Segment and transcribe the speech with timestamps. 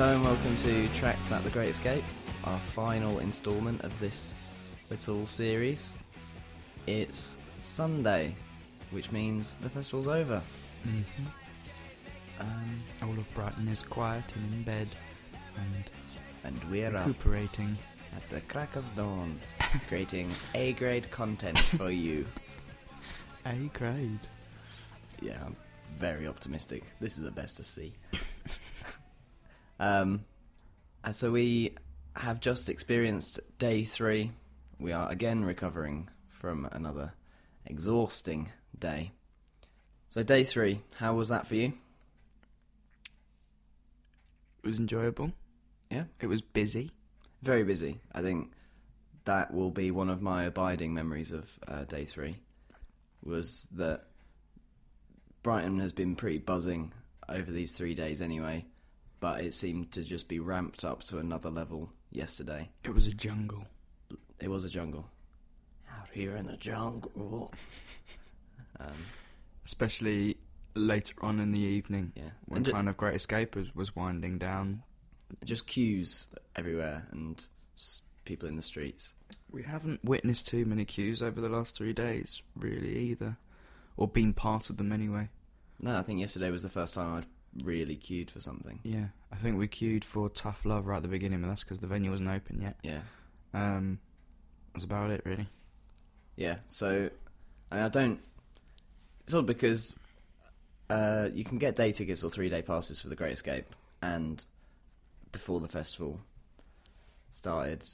[0.00, 2.02] Hello and welcome to Tracks at the Great Escape,
[2.44, 4.34] our final instalment of this
[4.88, 5.92] little series.
[6.86, 8.34] It's Sunday,
[8.92, 10.40] which means the festival's over.
[10.88, 12.40] Mm-hmm.
[12.40, 14.88] Um, All of Brighton is quiet and in bed
[15.58, 15.90] and
[16.44, 17.76] and we're up recuperating.
[18.16, 19.38] at the crack of dawn,
[19.86, 22.26] creating A grade content for you.
[23.44, 24.26] A grade.
[25.20, 25.56] Yeah, I'm
[25.98, 26.84] very optimistic.
[27.00, 27.92] This is a best to see.
[29.80, 30.24] um,
[31.02, 31.74] and so we
[32.14, 34.32] have just experienced day three.
[34.78, 37.14] We are again recovering from another
[37.64, 39.12] exhausting day.
[40.10, 41.72] So day three, how was that for you?
[44.62, 45.32] It was enjoyable.
[45.90, 46.04] Yeah.
[46.20, 46.90] It was busy.
[47.42, 48.00] Very busy.
[48.12, 48.52] I think
[49.24, 52.36] that will be one of my abiding memories of uh, day three.
[53.22, 54.04] Was that
[55.42, 56.92] Brighton has been pretty buzzing
[57.28, 58.66] over these three days anyway,
[59.20, 62.70] but it seemed to just be ramped up to another level yesterday.
[62.84, 63.66] It was a jungle.
[64.40, 65.06] It was a jungle.
[65.92, 67.52] Out here in the jungle.
[68.80, 68.86] um,
[69.64, 70.36] Especially
[70.74, 72.30] later on in the evening yeah.
[72.46, 74.82] when And ju- kind of Great Escape was, was winding down.
[75.44, 76.26] just queues
[76.56, 77.44] everywhere and
[77.76, 79.14] s- people in the streets.
[79.50, 83.36] We haven't witnessed too many queues over the last three days, really, either.
[83.96, 85.28] Or been part of them anyway.
[85.82, 87.26] No, I think yesterday was the first time I'd
[87.62, 88.80] really queued for something.
[88.82, 89.06] Yeah.
[89.32, 91.86] I think we queued for Tough Love right at the beginning, but that's because the
[91.86, 92.76] venue wasn't open yet.
[92.82, 93.00] Yeah.
[93.54, 93.98] Um,
[94.72, 95.48] that's about it, really.
[96.36, 97.10] Yeah, so
[97.70, 98.20] I, mean, I don't.
[99.24, 99.98] It's odd because
[100.88, 103.66] uh, you can get day tickets or three day passes for the Great Escape,
[104.00, 104.44] and
[105.32, 106.20] before the festival
[107.30, 107.84] started,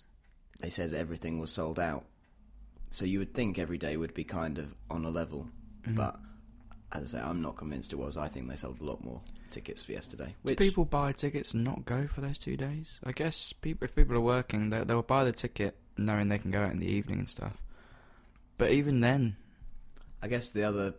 [0.60, 2.04] they said everything was sold out.
[2.90, 5.48] So you would think every day would be kind of on a level,
[5.86, 5.96] Mhm.
[5.96, 6.20] but
[6.96, 8.16] as I say, I'm not convinced it was.
[8.16, 9.20] I think they sold a lot more
[9.50, 10.34] tickets for yesterday.
[10.44, 12.98] Do people buy tickets and not go for those two days?
[13.04, 16.50] I guess people, if people are working, they, they'll buy the ticket knowing they can
[16.50, 17.62] go out in the evening and stuff.
[18.58, 19.36] But even then,
[20.22, 20.94] I guess the other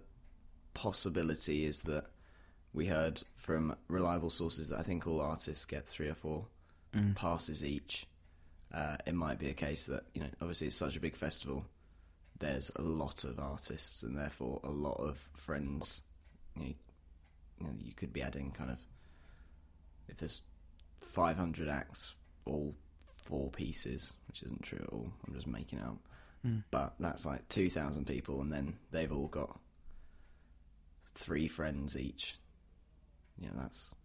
[0.74, 2.06] possibility is that
[2.74, 6.46] we heard from reliable sources that I think all artists get three or four
[6.96, 8.06] mm, passes each.
[8.74, 11.66] Uh, it might be a case that you know, obviously, it's such a big festival.
[12.40, 16.02] There's a lot of artists, and therefore a lot of friends.
[16.56, 16.68] You, know,
[17.60, 18.80] you, know, you could be adding kind of
[20.08, 20.42] if there's
[21.02, 22.16] 500 acts,
[22.46, 22.76] all
[23.16, 25.12] four pieces, which isn't true at all.
[25.28, 25.98] I'm just making it up
[26.46, 26.64] mm.
[26.72, 29.60] but that's like 2,000 people, and then they've all got
[31.16, 32.36] three friends each.
[33.40, 33.96] You know, that's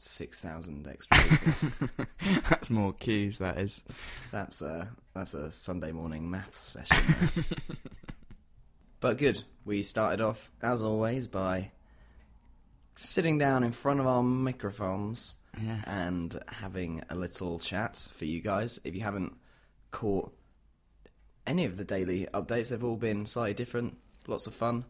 [0.00, 2.06] 6,000 extra people.
[2.48, 3.38] that's more queues.
[3.38, 3.84] That is.
[4.32, 7.44] that's, a, that's a Sunday morning maths session.
[9.00, 9.42] but good.
[9.64, 11.70] We started off, as always, by
[12.94, 15.80] sitting down in front of our microphones Yeah.
[15.86, 18.80] and having a little chat for you guys.
[18.84, 19.36] If you haven't
[19.90, 20.32] caught
[21.46, 23.96] any of the daily updates, they've all been slightly different,
[24.26, 24.84] lots of fun.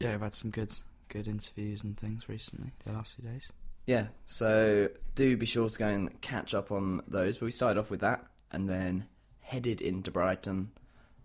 [0.00, 0.72] Yeah, I've had some good,
[1.08, 2.72] good interviews and things recently.
[2.84, 3.50] The last few days.
[3.88, 7.38] Yeah, so do be sure to go and catch up on those.
[7.38, 8.22] But we started off with that
[8.52, 9.06] and then
[9.40, 10.70] headed into Brighton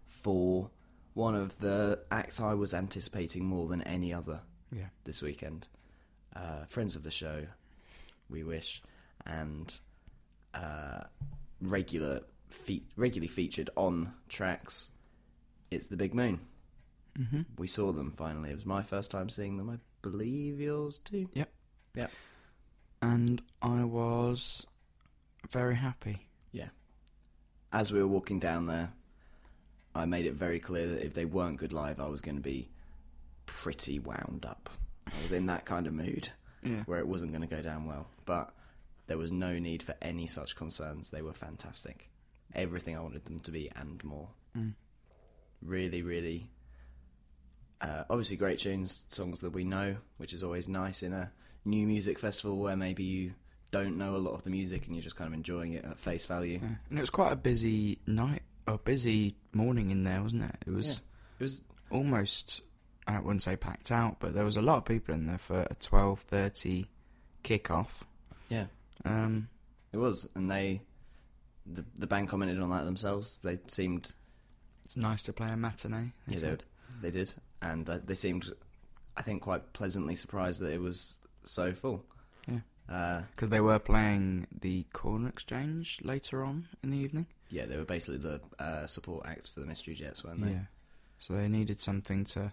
[0.06, 0.70] for
[1.14, 4.40] one of the acts I was anticipating more than any other
[4.72, 4.88] Yeah.
[5.04, 5.68] this weekend.
[6.34, 7.46] Uh, friends of the show,
[8.30, 8.82] we wish,
[9.26, 9.78] and
[10.54, 11.02] uh,
[11.60, 14.90] regular fe- regularly featured on tracks.
[15.70, 16.40] It's the Big Moon.
[17.20, 17.42] Mm-hmm.
[17.58, 18.52] We saw them finally.
[18.52, 19.70] It was my first time seeing them.
[19.70, 21.28] I believe yours too.
[23.04, 24.66] And I was
[25.50, 26.26] very happy.
[26.54, 26.70] Yeah.
[27.74, 28.94] As we were walking down there,
[29.94, 32.42] I made it very clear that if they weren't good live, I was going to
[32.42, 32.70] be
[33.46, 34.70] pretty wound up.
[35.06, 36.30] I was in that kind of mood.
[36.66, 36.84] Yeah.
[36.86, 38.08] where it wasn't going to go down well.
[38.24, 38.54] But
[39.08, 41.10] there was no need for any such concerns.
[41.10, 42.10] They were fantastic.
[42.56, 44.30] Everything I wanted them to be and more.
[44.58, 44.76] Mm.
[45.62, 46.50] Really, really.
[47.82, 51.34] Uh, obviously, great tunes, songs that we know, which is always nice in a
[51.66, 53.34] new music festival where maybe you
[53.72, 56.00] don't know a lot of the music and you're just kind of enjoying it at
[56.00, 56.60] face value.
[56.62, 56.70] Yeah.
[56.90, 60.56] And it was quite a busy night, a busy morning in there, wasn't it?
[60.68, 60.94] It was Yeah.
[61.40, 62.62] It was almost
[63.08, 65.62] I wouldn't say packed out, but there was a lot of people in there for
[65.70, 66.88] a twelve thirty
[67.44, 68.06] kick-off.
[68.50, 68.68] yeah,
[69.04, 69.50] Um,
[69.92, 70.82] it was, and they
[71.66, 73.40] the the band commented on that themselves.
[73.40, 74.14] They seemed
[74.86, 76.14] it's nice to play a matinee.
[76.28, 76.58] they Yeah, they,
[77.02, 78.54] they did, and uh, they seemed,
[79.18, 82.04] I think, quite pleasantly surprised that it was so full.
[82.48, 82.60] Yeah.
[82.90, 87.28] Uh, because they were playing the Corn Exchange later on in the evening.
[87.50, 90.52] yeah, they were basically the uh, support act for the Mystery Jets, weren't they?
[90.52, 90.66] Yeah,
[91.20, 92.52] so they needed something to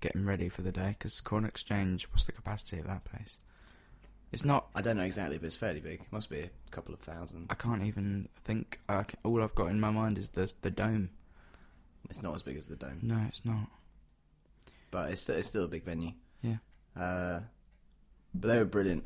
[0.00, 0.96] get them ready for the day.
[0.98, 3.36] Because Corn Exchange, what's the capacity of that place?
[4.32, 4.66] It's not.
[4.74, 6.02] I don't know exactly, but it's fairly big.
[6.10, 7.46] Must be a couple of thousand.
[7.50, 8.80] I can't even think.
[8.88, 11.10] I can, all I've got in my mind is the the dome.
[12.10, 13.66] It's not as big as the dome, No, it's not.
[14.92, 16.12] but it's still, it's still a big venue.
[16.42, 16.56] Yeah.
[16.96, 17.40] Uh,
[18.40, 19.04] but they were brilliant.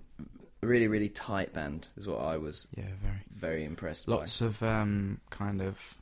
[0.62, 3.20] Really, really tight band is what I was Yeah, very.
[3.34, 5.96] very impressed Lots of um, kind of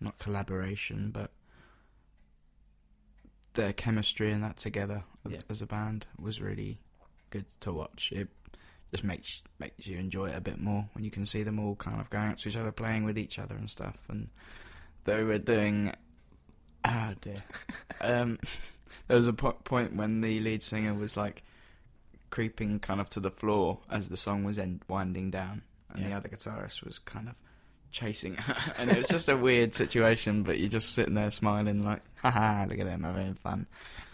[0.00, 1.30] not collaboration, but
[3.54, 5.40] their chemistry and that together as- Yeah.
[5.48, 6.78] as a band was really
[7.30, 8.12] good to watch.
[8.12, 8.28] It
[8.90, 11.76] just makes makes you enjoy it a bit more when you can see them all
[11.76, 13.96] kind of going up to each other, playing with each other and stuff.
[14.08, 14.28] And
[15.04, 15.94] they were doing,
[16.84, 17.42] ah dear,
[18.00, 18.38] um,
[19.08, 21.42] there was a po- point when the lead singer was like
[22.32, 25.62] creeping kind of to the floor as the song was end- winding down,
[25.94, 27.36] and the other guitarist was kind of
[27.92, 28.72] chasing her.
[28.78, 32.64] and it was just a weird situation, but you're just sitting there smiling like, haha,
[32.68, 33.66] look at them having fun.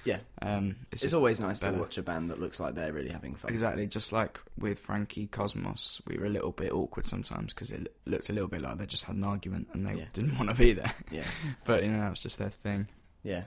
[0.04, 0.18] Yeah.
[0.42, 1.74] Um, it's, It's, always nice better.
[1.74, 3.50] to watch a band that looks like they're really having fun.
[3.52, 7.94] exactly just like with Frankie Cosmos, we were a little bit awkward sometimes because it
[8.06, 10.04] looked a little bit like they just had an argument and they Yeah.
[10.14, 10.94] didn't want to be there.
[11.10, 11.24] Yeah.
[11.64, 12.88] But you know, that was just their thing.
[13.22, 13.44] Yeah,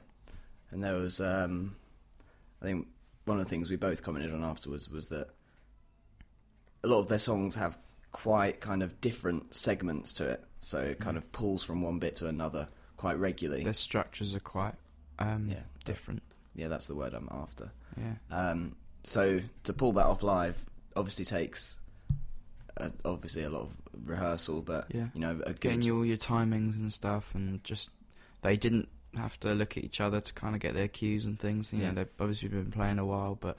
[0.70, 1.76] and there was, um,
[2.62, 2.88] I think,
[3.32, 5.30] one of the things we both commented on afterwards was that
[6.84, 7.78] a lot of their songs have
[8.12, 12.14] quite kind of different segments to it, so it kind of pulls from one bit
[12.16, 12.68] to another
[12.98, 13.64] quite regularly.
[13.64, 14.76] Their structures are quite
[15.18, 15.62] um, Yeah.
[15.86, 16.22] different.
[16.56, 17.72] Yeah, that's the word I'm after.
[17.98, 18.16] Yeah.
[18.30, 21.80] Um, so to pull that off live obviously takes
[22.78, 25.08] uh, obviously a lot of rehearsal, but Yeah.
[25.14, 27.90] you know, a Getting good you all your timings and stuff, and just
[28.42, 31.40] they didn't have to look at each other to kind of get their cues and
[31.40, 31.72] things.
[31.74, 31.90] You Yeah.
[31.90, 33.58] know, they've obviously been playing a while, but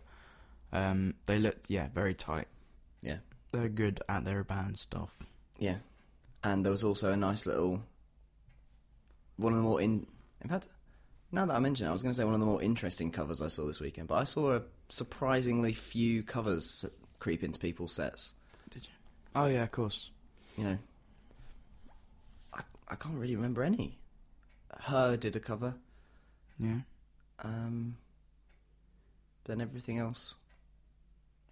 [0.72, 2.48] um, they looked yeah very tight.
[3.02, 3.18] yeah,
[3.52, 5.26] They're good at their band stuff.
[5.58, 5.76] yeah.
[6.44, 7.82] And there was also a nice little
[9.36, 10.06] one of the more in.
[10.40, 10.66] In fact,
[11.30, 13.10] now that I mention it, I was going to say one of the more interesting
[13.12, 16.84] covers I saw this weekend, but I saw a surprisingly few covers
[17.20, 18.32] creep into people's sets.
[18.70, 18.90] Did you?
[19.36, 20.10] Oh yeah, of course.
[20.58, 20.78] You know,
[22.52, 23.98] I I can't really remember any.
[24.80, 25.74] Her did a cover.
[26.58, 26.80] Yeah.
[27.40, 27.96] Um,
[29.44, 30.36] then everything else,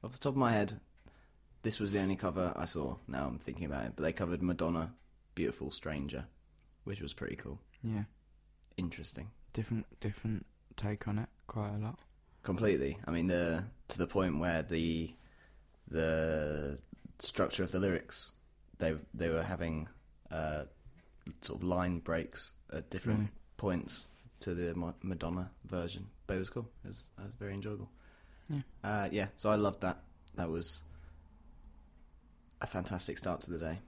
[0.04, 0.80] off the top of my head,
[1.62, 2.96] this was the only cover I saw.
[3.08, 4.94] Now I'm thinking about it, but they covered Madonna,
[5.34, 6.26] "Beautiful Stranger,"
[6.84, 8.04] which was pretty cool, Yeah.
[8.76, 10.46] interesting, Different different
[10.76, 11.98] take on it, quite a lot.
[12.42, 12.98] completely.
[13.06, 15.14] I mean, the to the point where the
[15.88, 16.80] the
[17.18, 18.32] structure of the lyrics,
[18.78, 19.88] they they were having
[20.30, 20.64] uh,
[21.40, 23.30] sort of line breaks at different Really?
[23.56, 24.08] points
[24.40, 26.68] to the Madonna version, but it was cool.
[26.84, 27.90] It was, it was very enjoyable.
[28.48, 28.60] Yeah.
[28.82, 29.98] Uh, yeah, so I loved that.
[30.36, 30.82] That was
[32.60, 33.78] a fantastic start to the day.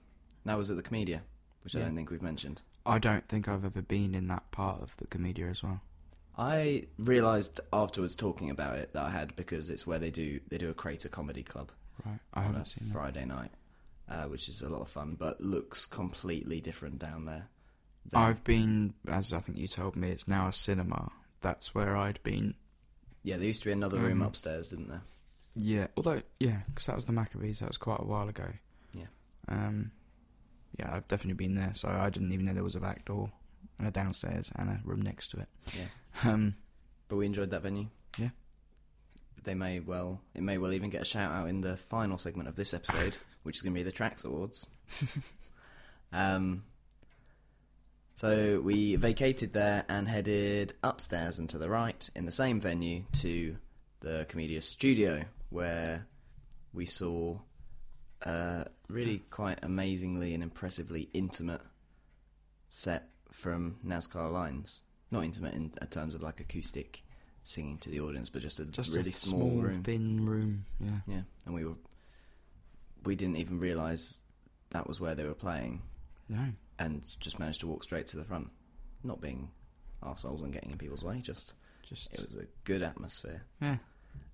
[0.45, 1.21] That was at the Komedia,
[1.63, 2.61] which I don't think we've mentioned.
[2.85, 5.81] I don't think I've ever been in that part of the Komedia as well.
[6.37, 10.57] I realised afterwards talking about it that I had because it's where they do they
[10.57, 11.71] do a Krater Comedy Club
[12.03, 12.19] Right.
[12.33, 12.93] I on haven't seen that.
[12.93, 13.51] Friday night,
[14.09, 17.47] uh, which is a lot of fun, but looks completely different down there.
[18.09, 21.11] Than- I've been, as I think you told me, it's now a cinema.
[21.41, 22.55] That's where I'd been.
[23.23, 24.27] yeah, there used to be another room Mhm.
[24.27, 25.01] upstairs, didn't there?
[25.55, 27.59] Yeah, although yeah, because that was the Maccabees.
[27.59, 28.51] That was quite a while ago.
[28.93, 29.05] Yeah.
[29.47, 29.91] Um,
[30.79, 31.73] yeah, I've definitely been there.
[31.75, 33.31] So I didn't even know there was a back door
[33.79, 35.49] and a downstairs and a room next to it.
[35.75, 35.87] Yeah.
[36.29, 36.55] Um,
[37.07, 37.87] But we enjoyed that venue.
[38.17, 38.29] Yeah.
[39.43, 42.47] They may well, it may well even get a shout out in the final segment
[42.49, 44.69] of this episode, which is going to be the Tracks Awards.
[46.13, 46.63] um,
[48.15, 53.03] so we vacated there and headed upstairs and to the right in the same venue
[53.13, 53.55] to
[54.01, 56.05] the Komedia Studio, where
[56.73, 57.37] we saw
[58.21, 61.61] a really quite amazingly and impressively intimate
[62.69, 64.81] set from NZCA Lines.
[65.11, 67.03] Not intimate in uh, terms of like acoustic
[67.43, 69.83] singing to the audience, but just a just really a small, small, room.
[69.83, 70.65] thin room.
[70.79, 70.99] Yeah.
[71.07, 71.75] Yeah, and we were
[73.05, 74.19] we didn't even realise
[74.71, 75.81] that was where they were playing,
[76.29, 76.47] No.
[76.79, 78.49] And just managed to walk straight to the front,
[79.03, 79.49] not being
[80.03, 81.19] arseholes and getting in people's way.
[81.21, 81.53] Just
[81.87, 83.43] Just it was a good atmosphere.
[83.61, 83.77] yeah,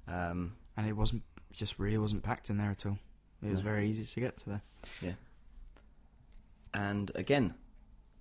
[0.07, 2.97] Um, and it wasn't just really wasn't packed in there at all.
[3.41, 3.65] It was No.
[3.65, 4.61] very easy to get to there.
[5.01, 5.13] yeah,
[6.73, 7.55] and again,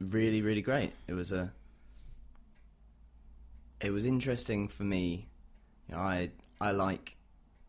[0.00, 0.92] really, really great.
[1.06, 1.52] It was a
[3.80, 5.28] it was interesting for me.
[5.88, 7.16] You know, I I like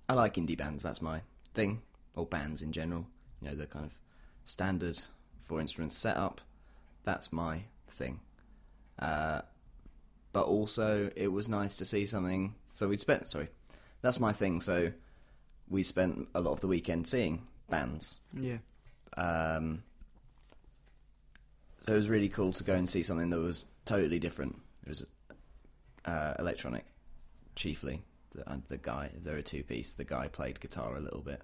[0.08, 0.84] I like indie bands.
[0.84, 1.22] That's my
[1.54, 1.82] thing,
[2.16, 3.06] or bands in general.
[3.42, 3.94] You know, the kind of
[4.46, 5.00] standard
[5.50, 6.40] four instruments setup.
[7.04, 8.20] That's my thing.
[9.00, 9.42] Uh,
[10.32, 12.54] but also, it was nice to see something.
[12.76, 13.28] So we'd spent.
[13.28, 13.50] Sorry,
[14.02, 14.62] that's my thing.
[14.62, 14.92] So
[15.68, 18.22] we spent a lot of the weekend seeing bands.
[18.34, 18.58] Yeah.
[19.18, 19.84] Um,
[21.82, 24.56] so it was really cool to go and see something that was totally different.
[24.86, 25.06] It was
[26.06, 26.86] uh, electronic,
[27.56, 28.04] chiefly.
[28.36, 29.94] The, and the guy, there were two piece.
[29.94, 31.42] The guy played guitar a little bit,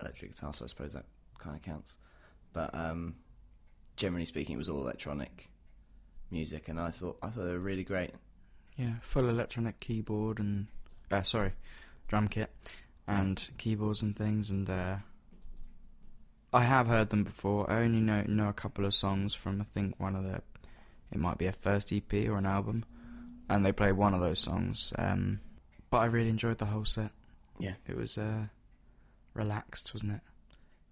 [0.00, 1.04] electric guitar, so I suppose that
[1.38, 1.98] kind of counts.
[2.52, 3.16] But um,
[3.96, 5.50] generally speaking, it was all electronic
[6.30, 8.12] music, and I thought I thought they were really great.
[8.76, 10.68] Yeah, full electronic keyboard and
[11.10, 11.52] uh, sorry,
[12.08, 12.50] drum kit
[13.06, 14.50] and keyboards and things.
[14.50, 14.96] And uh,
[16.52, 17.70] I have heard them before.
[17.70, 20.42] I only know know a couple of songs from I think one of their.
[21.12, 22.84] It might be a first EP or an album,
[23.48, 24.92] and they played one of those songs.
[24.96, 25.40] Um,
[25.90, 27.10] but I really enjoyed the whole set.
[27.58, 27.74] Yeah.
[27.86, 28.46] it was uh,
[29.34, 30.20] relaxed, wasn't it?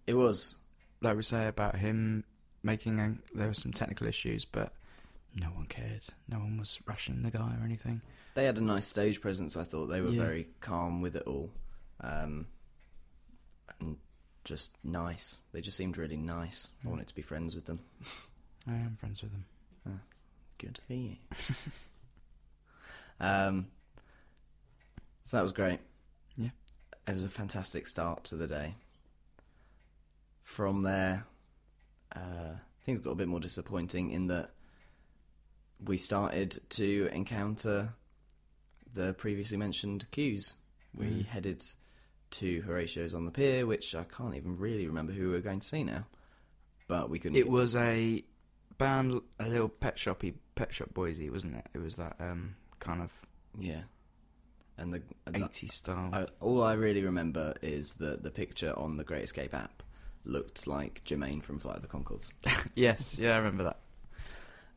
[0.09, 0.57] It was.
[1.01, 2.25] Like we say about him
[2.63, 4.73] making, a, there were some technical issues, but
[5.35, 6.03] no one cared.
[6.29, 8.01] No one was rushing the guy or anything.
[8.35, 9.57] They had a nice stage presence.
[9.57, 10.23] I thought they were Yeah.
[10.23, 11.51] very calm with it all,
[12.01, 12.47] um,
[13.81, 13.97] and
[14.45, 15.41] just nice.
[15.53, 16.73] They just seemed really nice.
[16.83, 16.91] I Mm.
[16.91, 17.81] wanted to be friends with them.
[18.67, 19.45] I am friends with them.
[20.59, 21.17] Good for you.
[23.21, 23.69] um,
[25.25, 25.79] so that was great.
[26.37, 26.51] Yeah.
[27.07, 28.75] It was a fantastic start to the day.
[30.49, 31.27] From there,
[32.17, 34.53] uh, things got a bit more disappointing in that
[35.85, 37.93] we started to encounter
[38.95, 40.57] the previously mentioned queues.
[40.95, 41.27] We Mm.
[41.27, 41.65] headed
[42.31, 45.61] to Horatio's on the pier, which I can't even really remember who we were going
[45.61, 46.07] to see now.
[46.87, 47.37] But we couldn't.
[47.37, 48.25] It was a
[48.79, 51.67] band, a little pet shoppy, pet shop boysy, wasn't it?
[51.75, 53.13] It was that um, kind of
[53.59, 53.83] yeah,
[54.79, 56.09] and the 80s style.
[56.11, 59.83] I, all I really remember is that the picture on the Great Escape app
[60.25, 62.33] looked like Jermaine from Flight of the Conchords.
[62.75, 63.79] yes, yeah, I remember that.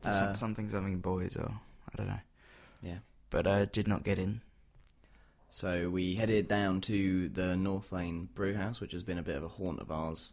[0.04, 1.48] Uh, Some, something, something boys, or
[1.92, 2.20] I don't know.
[2.82, 2.98] Yeah.
[3.30, 4.40] But uh, did not get in.
[5.50, 9.36] So we headed down to the North Laine Brew House, which has been a bit
[9.36, 10.32] of a haunt of ours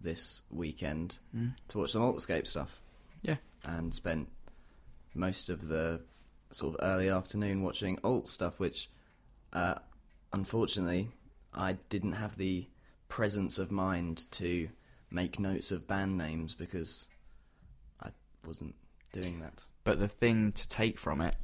[0.00, 1.54] this weekend, Mm.
[1.68, 2.80] to watch some Altscape stuff.
[3.22, 3.36] Yeah.
[3.64, 4.28] And spent
[5.14, 6.00] most of the
[6.50, 8.90] sort of early afternoon watching alt stuff, which
[9.52, 9.76] uh,
[10.32, 11.08] unfortunately
[11.54, 12.66] I didn't have the
[13.08, 14.68] presence of mind to
[15.10, 17.08] make notes of band names because
[18.02, 18.10] I
[18.46, 18.74] wasn't
[19.12, 19.64] doing that.
[19.84, 21.34] But the thing to take from it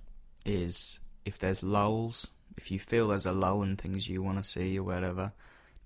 [0.45, 4.49] is if there's lulls, if you feel there's a lull in things you want to
[4.49, 5.33] see or whatever,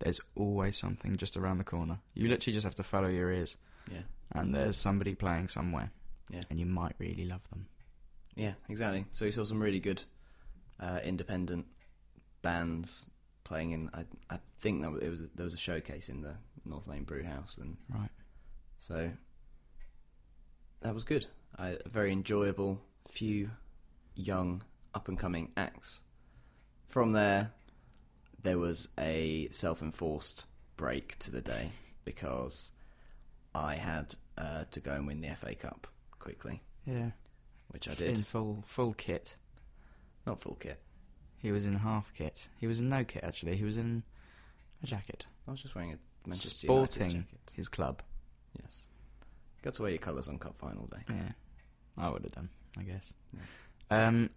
[0.00, 1.98] there's always something just around the corner.
[2.14, 3.56] You literally just have to follow your ears,
[3.90, 4.02] Yeah.
[4.32, 5.90] and there's somebody playing somewhere,
[6.30, 6.42] Yeah.
[6.50, 7.66] and you might really love them.
[8.34, 9.06] Yeah, exactly.
[9.12, 10.02] So we saw some really good
[10.80, 11.66] uh, independent
[12.42, 13.10] bands
[13.48, 13.90] playing in.
[13.94, 17.22] I I think that it was there was a showcase in the North Laine Brew
[17.24, 18.10] House, and Right.
[18.78, 19.10] so
[20.80, 21.26] that was good.
[21.56, 23.50] I, a very enjoyable few
[24.14, 24.62] young
[24.94, 26.00] up and coming acts.
[26.86, 27.52] From there,
[28.42, 31.70] there was a self enforced break to the day
[32.04, 32.72] because
[33.54, 35.86] I had uh, to go and win the FA Cup
[36.18, 37.10] quickly, Yeah.
[37.68, 39.36] which I did In full full kit.
[40.26, 40.80] Not full kit.
[41.40, 42.48] He was in half kit.
[42.60, 43.56] He was in no kit actually.
[43.56, 44.02] He was in
[44.82, 45.26] a jacket.
[45.46, 47.52] I was just wearing a Manchester United Sporting jacket.
[47.56, 48.02] his club.
[48.60, 48.88] Yes.
[49.62, 51.02] Got to wear your colours on cup final day.
[51.08, 51.32] Yeah,
[51.96, 53.12] I would have done, I guess.
[53.34, 54.06] Yeah.
[54.08, 54.30] Um,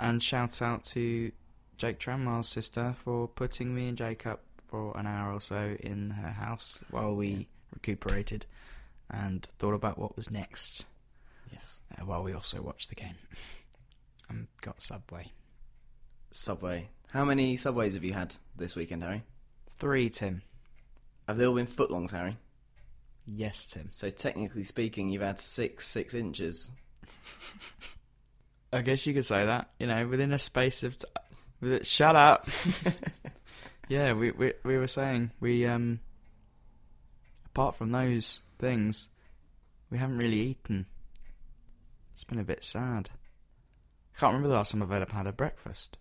[0.00, 1.32] and shout out to
[1.78, 6.10] Jake Tranmar's sister for putting me and Jake up for an hour or so in
[6.10, 7.44] her house while we Yeah.
[7.74, 8.46] recuperated
[9.08, 10.84] and thought about what was next.
[11.52, 11.80] Yes.
[11.96, 13.14] Uh, while we also watched the game
[14.28, 15.32] and got Subway.
[16.36, 16.90] Subway.
[17.08, 19.22] How many Subways have you had this weekend, Harry?
[19.78, 20.42] Three, Tim.
[21.26, 22.36] Have they all been footlongs, Harry?
[23.26, 23.88] Yes, Tim.
[23.90, 26.70] So technically speaking, you've had six six inches.
[28.72, 29.70] I guess you could say that.
[29.78, 30.98] You know, within a space of.
[30.98, 31.06] T-
[31.60, 32.48] with it, shut up.
[33.88, 36.00] yeah, we, we we were saying we um.
[37.46, 39.08] Apart from those things,
[39.90, 40.86] we haven't really eaten.
[42.12, 43.08] It's been a bit sad.
[44.14, 45.96] I can't remember the last time I've ever had a breakfast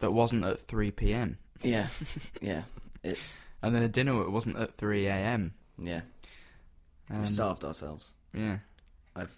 [0.00, 1.38] that wasn't at three p.m.
[1.62, 1.88] Yeah.
[2.40, 2.62] yeah.
[3.02, 5.54] and then a dinner that wasn't at three a.m.
[5.78, 6.02] Yeah.
[7.10, 8.14] Um, We've starved ourselves.
[8.34, 8.58] Yeah,
[9.16, 9.36] I've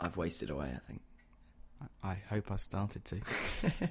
[0.00, 1.02] I've wasted away, I think.
[2.02, 3.20] I hope I started to.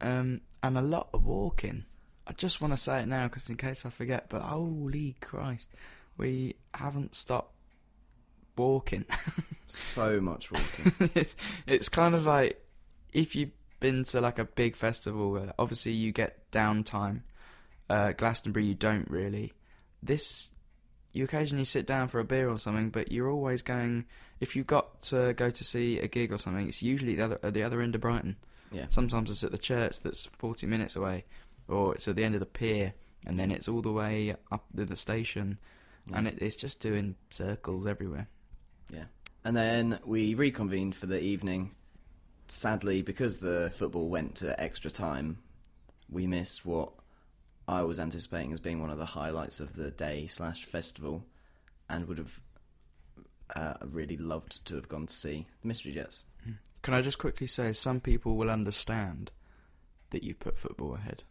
[0.00, 1.84] um, and a lot of walking.
[2.26, 4.26] I just want to say it now, because in case I forget.
[4.28, 5.70] But holy Christ,
[6.16, 7.54] we haven't stopped
[8.56, 9.04] walking.
[9.68, 11.10] So much walking.
[11.14, 11.34] it's,
[11.66, 12.62] it's kind of like
[13.12, 13.52] if you've
[13.82, 15.52] been to like a big festival.
[15.58, 17.22] Obviously, you get downtime.
[17.90, 19.52] Uh, Glastonbury, you don't really.
[20.02, 20.50] This,
[21.12, 24.06] you occasionally sit down for a beer or something, but you're always going.
[24.40, 27.38] If you've got to go to see a gig or something, it's usually the other
[27.42, 28.36] at the other end of Brighton.
[28.70, 28.86] yeah.
[28.88, 31.24] Sometimes it's at the church that's 40 minutes away,
[31.68, 32.94] or it's at the end of the pier,
[33.26, 35.58] and then it's all the way up to the station,
[36.10, 36.18] yeah.
[36.18, 38.28] and it, it's just doing circles everywhere.
[38.90, 39.04] Yeah.
[39.44, 41.72] And then we reconvened for the evening.
[42.52, 45.38] Sadly, because the football went to extra time,
[46.10, 46.92] we missed what
[47.66, 51.24] I was anticipating as being one of the highlights of the day slash festival,
[51.88, 52.40] and would have
[53.56, 56.24] uh, really loved to have gone to see the Mystery Jets.
[56.82, 59.32] Can I just quickly say, some people will understand
[60.10, 61.22] that you put football ahead.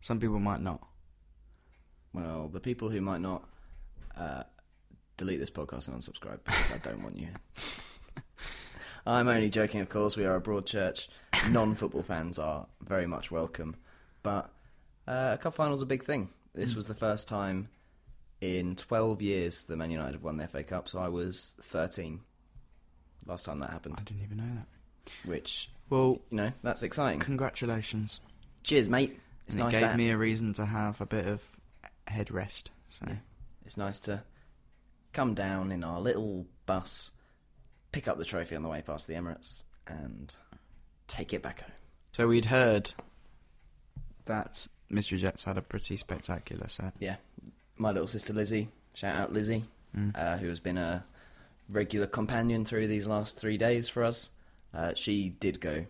[0.00, 0.84] Some people might not.
[2.12, 3.48] Well, the people who might not
[4.18, 4.42] uh,
[5.16, 7.28] delete this podcast and unsubscribe because I don't want you.
[9.06, 10.16] I'm only joking, of course.
[10.16, 11.08] We are a broad church.
[11.50, 13.76] Non-football fans are very much welcome,
[14.22, 14.50] but
[15.06, 16.30] uh, a cup final's a big thing.
[16.54, 16.76] This Mm.
[16.76, 17.68] was the first time
[18.40, 20.88] in 12 years that Man United have won the FA Cup.
[20.88, 22.20] So I was 13
[23.26, 23.94] last time that happened.
[23.98, 25.28] I didn't even know that.
[25.28, 27.20] which Well, you know that's exciting.
[27.20, 28.20] congratulations.
[28.64, 29.20] Cheers, mate.
[29.46, 31.48] It's and nice it to gave me a reason to have a bit of
[32.08, 32.70] head rest.
[32.88, 33.16] So Yeah.
[33.64, 34.22] It's nice to
[35.12, 37.12] come down in our little bus,
[37.96, 40.36] pick up the trophy on the way past the Emirates, and
[41.06, 41.70] take it back home.
[42.12, 42.92] So we'd heard
[44.26, 46.92] that Mystery Jets had a pretty spectacular set.
[46.98, 47.16] Yeah,
[47.78, 49.64] my little sister Lizzie, shout out Lizzie,
[49.96, 50.14] Mm.
[50.14, 51.04] uh, who has been a
[51.70, 54.28] regular companion through these last three days for us.
[54.74, 55.86] Uh, she did go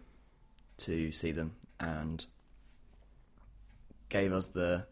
[0.77, 2.25] to see them and
[4.09, 4.87] gave us the,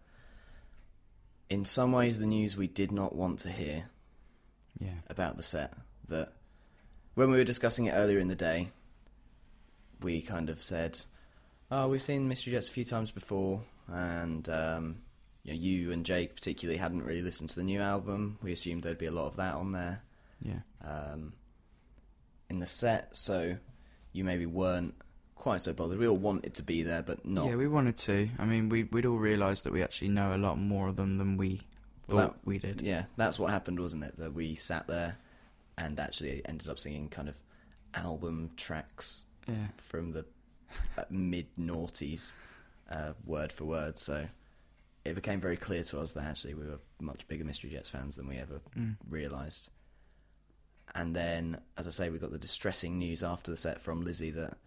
[1.49, 3.85] in some ways, the news we did not want to hear.
[4.81, 4.95] yeah.
[5.09, 5.73] about the set
[6.09, 6.33] that
[7.15, 8.69] when we were discussing it earlier in the day,
[10.03, 11.01] we kind of said,
[11.71, 14.97] "Oh, we've seen Mystery Jets a few times before, and um,
[15.43, 18.39] you, know, you and Jake particularly hadn't really listened to the new album.
[18.43, 20.03] We assumed there'd be a lot of that on there
[20.43, 20.61] Yeah.
[20.85, 21.33] um,
[22.51, 23.57] in the set, so
[24.13, 24.95] you maybe weren't
[25.35, 25.99] quite so bothered.
[25.99, 27.47] We all wanted to be there, but not.
[27.47, 28.29] Yeah, we wanted to.
[28.39, 31.19] I mean, we we'd all realised that we actually know a lot more of them
[31.19, 31.61] than we
[32.07, 32.81] thought Well, we did.
[32.83, 34.19] Yeah, that's what happened, wasn't it?
[34.19, 35.17] That we sat there
[35.79, 37.37] and actually ended up singing kind of
[37.95, 39.69] album tracks Yeah.
[39.79, 40.25] from the
[41.11, 42.33] mid noughties,
[42.91, 43.99] uh, word for word.
[43.99, 44.27] So
[45.05, 48.17] it became very clear to us that actually we were much bigger Mystery Jets fans
[48.17, 48.97] than we ever Mm.
[49.09, 49.71] realised.
[50.95, 54.31] And then, as I say, we got the distressing news after the set from Lizzie
[54.33, 54.59] that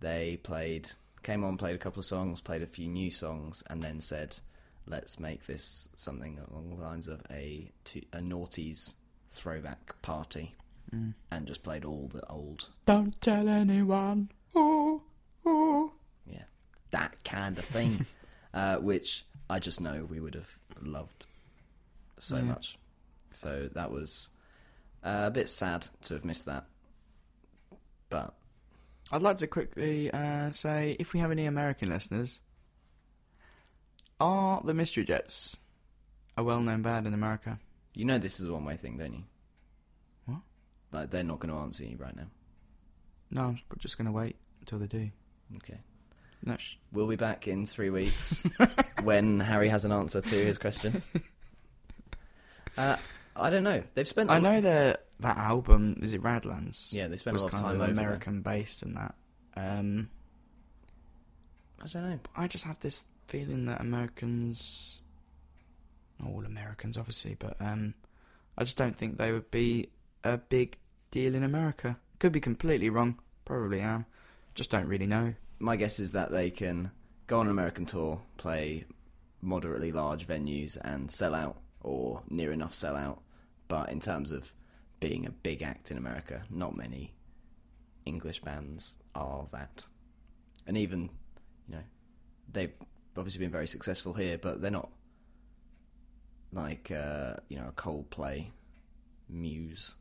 [0.00, 0.90] they played,
[1.22, 4.38] came on, played a couple of songs, played a few new songs, and then said,
[4.86, 7.72] "Let's make this something along the lines of a
[8.12, 8.94] a noughties
[9.34, 10.54] throwback party,"
[10.94, 11.14] Mm.
[11.30, 14.30] and just played all the old Don't tell anyone.
[14.56, 15.02] Ooh,
[15.46, 15.92] ooh.
[16.26, 16.44] yeah,
[16.90, 18.06] that kind of thing,
[18.54, 21.26] uh, which I just know we would have loved
[22.18, 22.42] so Yeah.
[22.42, 22.78] much.
[23.32, 24.30] So that was
[25.02, 26.64] uh, a bit sad to have missed that,
[28.08, 28.34] but
[29.10, 32.40] I'd like to quickly uh, say, if we have any American listeners,
[34.20, 35.56] are the Mystery Jets
[36.36, 37.58] a well-known band in America?
[37.94, 39.24] You know this is a one-way thing, don't you?
[40.26, 40.40] What?
[40.92, 42.26] Like they're not going to answer you right now.
[43.30, 45.10] No, I'm just going to wait until they do.
[45.56, 45.78] Okay,
[46.44, 48.42] No, sh- we'll be back in three weeks
[49.02, 51.02] when Harry has an answer to his question.
[52.76, 52.96] Uh,
[53.36, 53.84] I don't know.
[53.94, 54.30] They've spent.
[54.30, 56.92] I know that that album is it Radlands.
[56.92, 59.14] Yeah, they spent a lot of time of American based and that.
[59.56, 60.10] Um.
[61.82, 62.18] I don't know.
[62.36, 65.02] I just have this feeling that Americans,
[66.26, 67.94] all Americans obviously, but um,
[68.56, 69.88] I just don't think they would be
[70.22, 70.78] a big
[71.10, 71.98] deal in America.
[72.18, 73.18] Could be completely wrong.
[73.44, 74.06] Probably am.
[74.54, 75.34] Just don't really know.
[75.58, 76.90] my guess is that they can
[77.26, 78.84] go on an American tour, play
[79.40, 83.20] moderately large venues, and sell out or near enough sell out.
[83.68, 84.52] But in terms of
[85.00, 87.12] being a big act in America, not many
[88.04, 89.86] English bands are that.
[90.66, 91.10] And even,
[91.68, 91.82] you know,
[92.52, 92.72] they've
[93.16, 94.90] obviously been very successful here, but they're not
[96.54, 98.50] like, uh, you know, a Coldplay,
[99.28, 99.94] Muse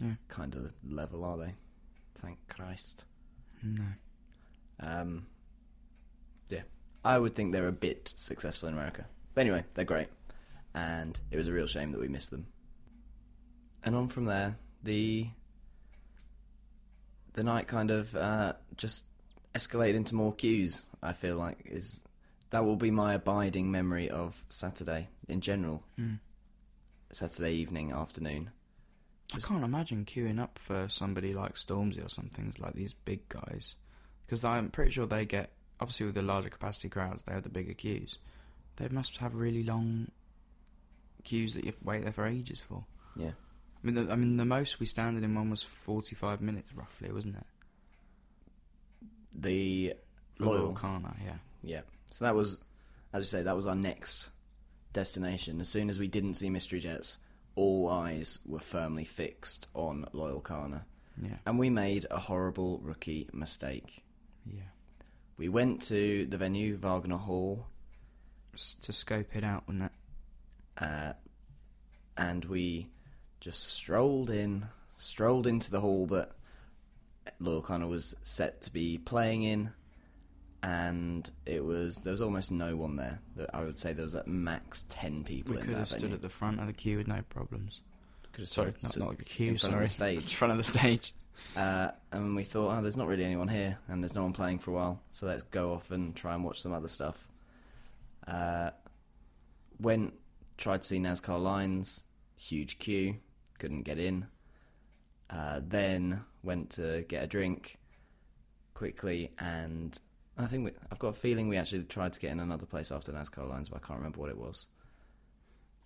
[0.00, 0.14] Yeah.
[0.28, 1.54] kind of level, are they?
[2.14, 3.04] Thank Christ.
[3.62, 3.84] No.
[4.80, 5.26] Um,
[6.48, 6.62] yeah,
[7.04, 9.06] I would think they're a bit successful in America.
[9.34, 10.08] But anyway, they're great,
[10.74, 12.46] and it was a real shame that we missed them.
[13.82, 15.28] And on from there, the
[17.34, 19.04] the night kind of uh, just
[19.54, 20.86] escalated into more queues.
[21.02, 22.00] I feel like is
[22.50, 25.82] that will be my abiding memory of Saturday in general.
[25.98, 26.20] Mm.
[27.12, 28.50] Saturday evening, afternoon.
[29.28, 33.28] Just- I can't imagine queuing up for somebody like Stormzy or something like these big
[33.28, 33.76] guys,
[34.24, 37.48] because I'm pretty sure they get obviously with the larger capacity crowds they have the
[37.48, 38.18] bigger queues.
[38.76, 40.10] They must have really long
[41.24, 42.84] queues that you have to wait there for ages for.
[43.16, 46.72] Yeah, I mean, the, I mean, the most we standed in one was forty-five minutes
[46.74, 47.46] roughly, wasn't it?
[49.38, 49.94] the
[50.38, 51.36] loyal Loyle Carner, yeah.
[51.62, 51.80] Yeah.
[52.10, 52.58] So that was,
[53.12, 54.30] as you say, that was our next
[54.92, 55.60] destination.
[55.60, 57.18] As soon as we didn't see Mystery Jets,
[57.54, 60.82] all eyes were firmly fixed on Loyle Carner.
[61.20, 64.04] Yeah, And we made a horrible rookie mistake.
[64.44, 64.60] yeah.
[65.38, 67.66] We went to the venue, Wagner Hall,
[68.54, 69.92] s- to scope it out, wasn't it?
[70.78, 71.12] uh,
[72.18, 72.88] and we
[73.40, 76.32] just strolled in, strolled into the hall that
[77.38, 79.70] Loyle Carner was set to be playing in,
[80.62, 83.20] and it was there was almost no one there.
[83.36, 85.88] There- I would say there was at max ten people We in could that have
[85.88, 87.80] stood at the front of the queue with no problems.
[88.32, 89.50] Could have Sorry, stood- not, stood not the queue.
[89.52, 90.24] in front sorry, of the stage.
[90.32, 91.14] in front of the stage.
[91.54, 94.58] Uh, and we thought, oh, there's not really anyone here, and there's no one playing
[94.58, 97.28] for a while, so let's go off and try and watch some other stuff.
[98.26, 98.70] Uh,
[99.78, 100.14] went,
[100.56, 102.04] tried to see NZCA Lines,
[102.36, 103.16] huge queue,
[103.58, 104.26] couldn't get in.
[105.28, 107.76] Uh, then went to get a drink
[108.72, 109.98] quickly, and
[110.38, 112.92] I think we, I've got a feeling we actually tried to get in another place
[112.92, 114.66] after NZCA Lines, but I can't remember what it was.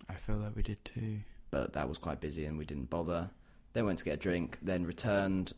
[0.09, 1.19] I feel like we did too.
[1.51, 3.29] but that was quite busy and we didn't bother.
[3.73, 5.53] Then went to get a drink, then returned,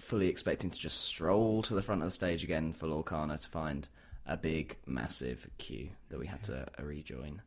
[0.00, 3.40] fully expecting to just stroll to the front of the stage again for Loyle Carner
[3.40, 3.88] to find
[4.26, 7.42] a big, massive queue that we had to uh, rejoin.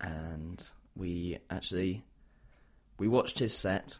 [0.00, 2.04] And we actually
[2.98, 3.98] we watched his set,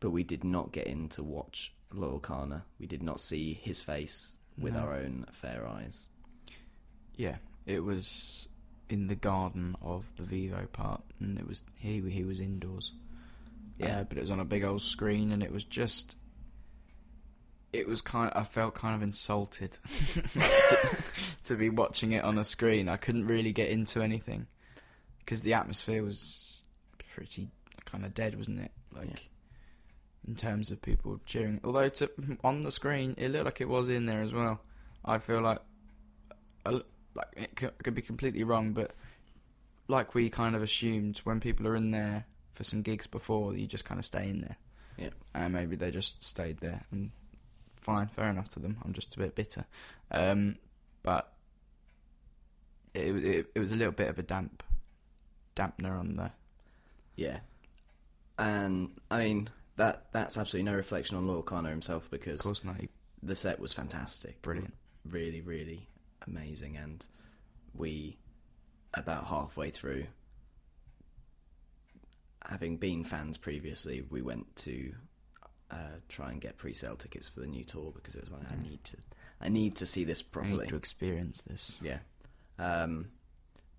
[0.00, 2.62] but we did not get in to watch Loyle Carner.
[2.78, 4.80] We did not see his face with No.
[4.80, 6.08] our own fair eyes.
[7.16, 8.48] Yeah, it was
[8.88, 12.92] in the garden of the Vivo part, and it was he he was indoors.
[13.78, 14.00] Yeah.
[14.00, 16.16] Uh, but it was on a big old screen, and it was just.
[17.72, 18.30] It was kind.
[18.30, 21.02] Of, I felt kind of insulted to,
[21.44, 22.88] to be watching it on a screen.
[22.88, 24.46] I couldn't really get into anything
[25.20, 26.62] because the atmosphere was
[27.14, 27.48] pretty
[27.86, 28.72] kind of dead, wasn't it?
[28.94, 29.16] Like Yeah.
[30.26, 31.60] In terms of people cheering.
[31.64, 32.10] Although to,
[32.44, 34.60] on the screen, it looked like it was in there as well.
[35.04, 35.60] I feel like,
[36.66, 36.84] like
[37.36, 38.92] it could, could be completely wrong, but
[39.88, 43.66] like we kind of assumed when people are in there for some gigs before, you
[43.66, 44.56] just kind of stay in there.
[44.96, 45.10] Yeah.
[45.34, 47.10] And maybe they just stayed there, and
[47.80, 48.78] fine, fair enough to them.
[48.84, 49.64] I'm just a bit bitter,
[50.10, 50.56] um,
[51.02, 51.32] but
[52.94, 54.62] it, it it was a little bit of a damp
[55.56, 56.30] dampener on the
[57.16, 57.38] Yeah,
[58.38, 62.64] and I mean that that's absolutely no reflection on Loyle Carner himself because Of course
[62.64, 62.76] not.
[63.22, 64.74] the set was fantastic, Brilliant.
[65.08, 65.88] really, really
[66.26, 67.06] amazing, and
[67.74, 68.18] we
[68.94, 70.04] about halfway through,
[72.46, 74.92] having been fans previously, we went to
[75.70, 78.54] uh, try and get pre-sale tickets for the new tour because it was like I
[78.56, 78.62] Mm.
[78.70, 78.96] need to,
[79.40, 80.64] I need to see this I properly.
[80.64, 81.78] need to experience this.
[81.80, 82.00] Yeah.
[82.58, 83.10] Um,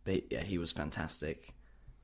[0.03, 1.53] but yeah, he was fantastic.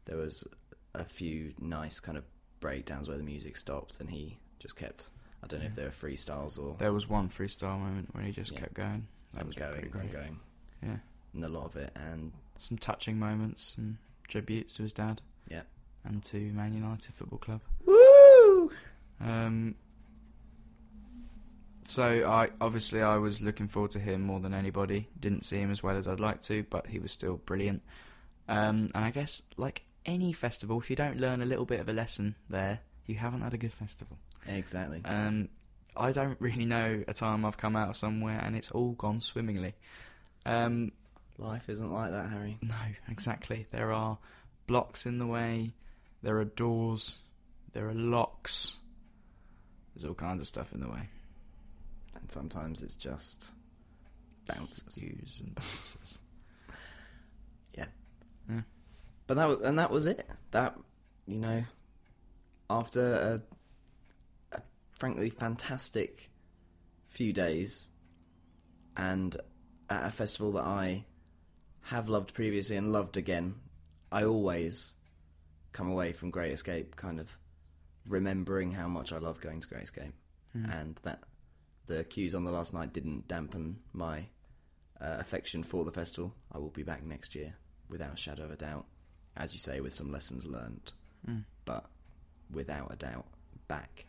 [0.05, 0.47] There was
[0.93, 2.23] a few nice kind of
[2.59, 5.09] breakdowns where the music stopped and he just kept.
[5.43, 5.75] I don't know if Yeah.
[5.75, 8.59] they were freestyles or There was one freestyle moment where he just Yeah.
[8.59, 9.07] kept going.
[9.33, 10.39] That and was going pretty and going,
[10.83, 10.97] Yeah,
[11.33, 11.91] and a lot of it.
[11.95, 15.21] And some touching moments and tributes to his dad.
[15.47, 15.63] Yeah.
[16.05, 17.61] and to Man United Football Club.
[17.85, 18.71] woo!
[19.19, 19.75] Um,
[21.85, 25.09] so I obviously I was looking forward to him more than anybody.
[25.19, 27.81] Didn't see him as well as I'd like to, but he was still brilliant.
[28.47, 31.89] Um, and I guess like any festival, if you don't learn a little bit of
[31.89, 34.17] a lesson there, you haven't had a good festival.
[34.47, 35.01] Exactly.
[35.05, 35.49] Um,
[35.95, 39.21] I don't really know a time I've come out of somewhere and it's all gone
[39.21, 39.73] swimmingly.
[40.45, 40.91] Um,
[41.37, 42.57] Life isn't like that, Harry.
[42.61, 42.75] no,
[43.09, 43.65] exactly.
[43.71, 44.17] There are
[44.67, 45.73] blocks in the way.
[46.21, 47.19] There are doors.
[47.73, 48.77] There are locks.
[49.95, 51.09] There's all kinds of stuff in the way.
[52.15, 53.51] And sometimes it's just
[54.47, 54.95] bounces.
[54.95, 56.17] Queues and bounces.
[59.29, 60.27] But that was, and that was it.
[60.49, 60.75] That
[61.27, 61.63] you know,
[62.67, 64.61] after a, a
[64.97, 66.31] frankly fantastic
[67.09, 67.89] few days,
[68.97, 69.37] and
[69.87, 71.05] at a festival that I
[71.81, 73.53] have loved previously and loved again,
[74.11, 74.93] I always
[75.73, 77.37] come away from Great Escape kind of
[78.07, 80.13] remembering how much I love going to Great Escape,
[80.57, 80.81] Mm.
[80.81, 81.19] and that
[81.85, 84.21] the queues on the last night didn't dampen my
[84.99, 86.33] uh, affection for the festival.
[86.51, 87.53] I will be back next year
[87.89, 88.87] without a shadow of a doubt
[89.35, 90.91] as you say, with some lessons learned,
[91.27, 91.43] Mm.
[91.65, 91.85] but
[92.51, 93.25] without a doubt,
[93.67, 94.05] back.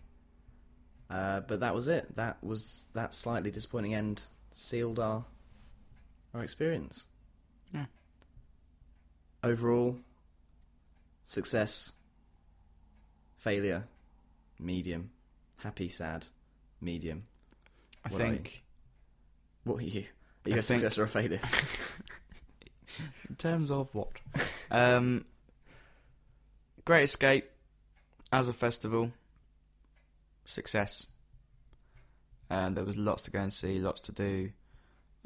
[1.08, 2.14] Uh, but that was it.
[2.16, 5.24] That was that slightly disappointing end sealed our
[6.34, 7.06] our experience.
[7.74, 7.86] Yeah.
[9.42, 9.98] Overall,
[11.24, 11.92] success,
[13.36, 13.88] failure,
[14.58, 15.10] medium,
[15.58, 16.26] happy, sad,
[16.80, 17.24] medium.
[18.04, 18.62] I What are think
[19.64, 20.04] What are you?
[20.46, 21.40] Are you I a think- success or a failure?
[23.28, 24.08] in terms of what,
[24.70, 25.24] um,
[26.84, 27.50] Great Escape
[28.32, 29.12] as a festival,
[30.44, 31.06] success.
[32.48, 34.50] And there was lots to go and see, lots to do.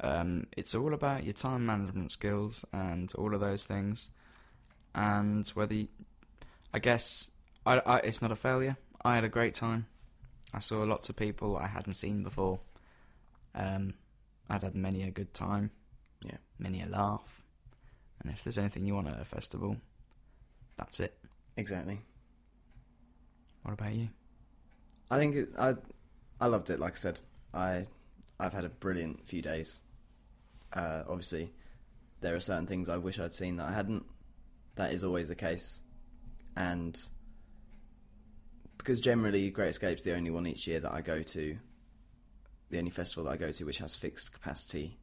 [0.01, 4.09] Um, it's all about your time management skills and all of those things.
[4.93, 5.87] And whether, you,
[6.73, 7.31] I guess,
[7.65, 8.77] I, I, it's not a failure.
[9.03, 9.87] I had a great time.
[10.53, 12.59] I saw lots of people I hadn't seen before.
[13.53, 13.95] Um,
[14.49, 15.71] I'd had many a good time.
[16.25, 16.37] Yeah.
[16.59, 17.44] many a laugh.
[18.25, 19.77] And if there's anything you want at a festival,
[20.77, 21.15] that's it.
[21.57, 22.01] Exactly.
[23.61, 24.09] What about you?
[25.11, 25.75] I think it, I
[26.41, 26.79] I loved it.
[26.79, 27.19] Like I said,
[27.53, 27.85] I
[28.39, 29.79] I've had a brilliant few days.
[30.73, 31.53] Uh, obviously,
[32.21, 34.05] there are certain things I wish I'd seen that I hadn't.
[34.73, 35.81] That is always the case,
[36.57, 36.99] and
[38.79, 41.57] because generally Great Escape's the only one each year that I go to,
[42.71, 44.97] the only festival that I go to which has fixed capacity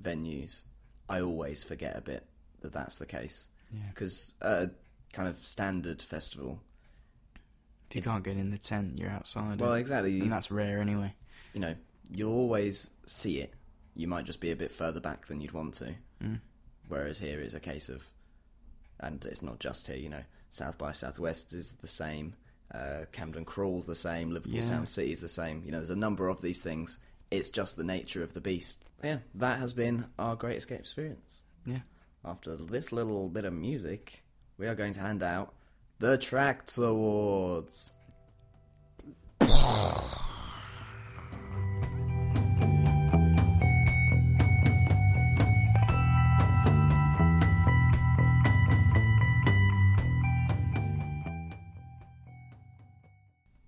[0.00, 0.62] venues.
[1.08, 2.26] I always forget a bit
[2.60, 3.80] that that's the case Yeah.
[3.90, 4.70] because a
[5.12, 6.60] kind of standard festival.
[7.90, 9.60] If you can't get in the tent, you're outside.
[9.60, 9.80] Well, it.
[9.80, 10.20] exactly.
[10.20, 11.14] and that's rare anyway.
[11.54, 11.74] you know,
[12.10, 13.54] you'll always see it.
[13.94, 15.94] You might just be a bit further back than you'd want to.
[16.22, 16.40] Mm.
[16.88, 18.06] Whereas here is a case of,
[19.00, 22.34] and it's not just here, you know, South by Southwest is the same,
[22.74, 24.60] uh, Camden Crawl's the same, Liverpool Yeah.
[24.62, 25.62] Sound City is the same.
[25.64, 26.98] You know, there's a number of these things.
[27.30, 28.84] It's just the nature of the beast.
[29.04, 31.42] Yeah, that has been our Great Escape experience.
[31.66, 31.80] Yeah.
[32.24, 34.22] After this little bit of music,
[34.56, 35.54] we are going to hand out
[35.98, 37.92] the Tracks Awards.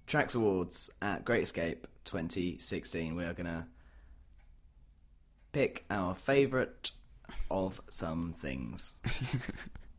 [0.06, 3.14] Tracks Awards at Great Escape 2016.
[3.14, 3.66] We are going to
[5.52, 6.90] pick our favourite
[7.50, 8.94] of some things.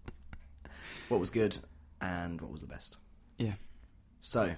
[1.10, 1.58] what was good
[2.00, 2.98] and what was the best.
[3.38, 3.54] Yeah.
[4.20, 4.56] So,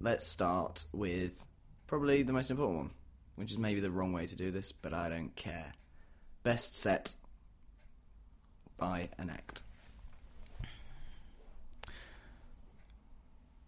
[0.00, 1.44] let's start with
[1.86, 2.90] probably the most important one,
[3.36, 5.72] which is maybe the wrong way to do this, but I don't care.
[6.42, 7.14] Best set
[8.76, 9.62] by an act.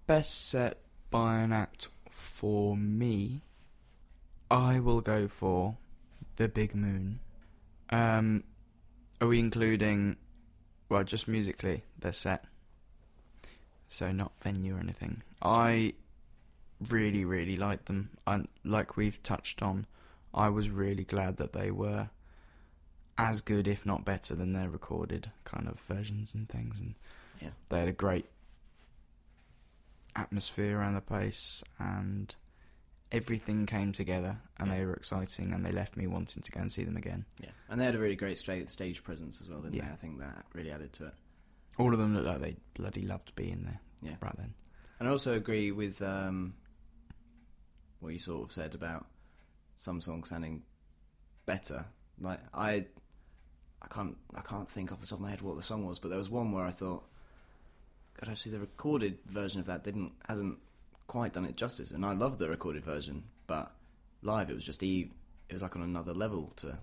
[0.06, 0.78] Best set
[1.11, 1.88] by an act
[2.22, 3.42] for me,
[4.50, 5.76] I will go for
[6.37, 7.20] The Big Moon.
[7.90, 8.44] Um,
[9.20, 10.16] are we including,
[10.88, 12.44] well, just musically, their set?
[13.88, 15.22] So not venue or anything.
[15.42, 15.94] I
[16.88, 18.11] really, really like them.
[18.26, 19.87] And like we've touched on,
[20.32, 22.08] I was really glad that they were
[23.18, 26.78] as good, if not better, than their recorded kind of versions and things.
[26.80, 26.94] And
[27.40, 27.50] Yeah.
[27.68, 28.26] they had a great
[30.16, 32.35] atmosphere around the place and
[33.11, 34.79] everything came together and Yeah.
[34.79, 37.27] they were exciting and they left me wanting to go and see them again.
[37.38, 39.87] Yeah, and they had a really great stage presence as well, didn't Yeah.
[39.87, 39.92] they?
[39.92, 41.14] I think that really added to it.
[41.79, 44.16] All of them looked like they bloody loved being there Yeah.
[44.20, 44.55] right then.
[44.98, 46.55] And I also agree with um,
[48.01, 49.07] what you sort of said about
[49.77, 50.62] some songs sounding
[51.46, 51.87] better.
[52.18, 52.87] Like I,
[53.81, 55.98] I can't, I can't think off the top of my head what the song was,
[55.98, 57.09] but there was one where I thought,
[58.22, 60.58] God, actually, the recorded version of that didn't hasn't
[61.08, 61.90] quite done it justice.
[61.90, 63.72] And I love the recorded version, but
[64.22, 65.11] live it was just e,
[65.48, 66.78] it was like on another level to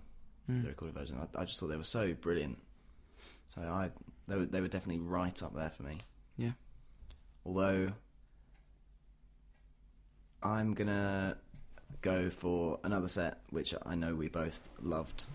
[0.50, 0.64] Mm.
[0.64, 1.16] the recorded version.
[1.18, 2.58] I, I just thought they were so brilliant.
[3.46, 3.92] So I,
[4.28, 6.00] they were, they were definitely right up there for me.
[6.38, 6.54] Yeah.
[7.46, 7.92] Although
[10.42, 11.38] I'm gonna
[12.02, 15.26] go for another set, which I know we both loved,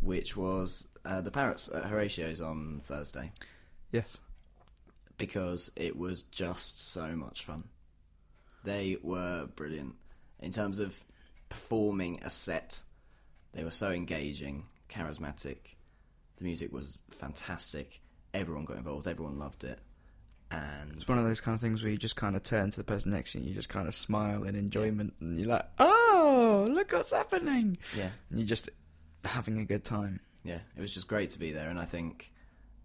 [0.00, 3.32] which was uh, the Parrots at Horatio's on Thursday
[3.92, 4.18] Yes.
[5.18, 7.64] because it was just so much fun.
[8.64, 9.94] They were brilliant
[10.40, 10.98] in terms of
[11.48, 12.82] performing a set.
[13.52, 15.58] They were so engaging, charismatic.
[16.36, 18.00] The music was fantastic.
[18.32, 19.08] Everyone got involved.
[19.08, 19.78] Everyone loved it.
[20.52, 22.76] And It's one of those kind of things where you just kind of turn to
[22.76, 25.48] the person next to you and you just kind of smile in enjoyment and you're
[25.48, 27.78] like, oh, look what's happening.
[27.96, 28.68] yeah, And you're just
[29.24, 30.20] having a good time.
[30.44, 31.68] Yeah, it was just great to be there.
[31.70, 32.32] And I think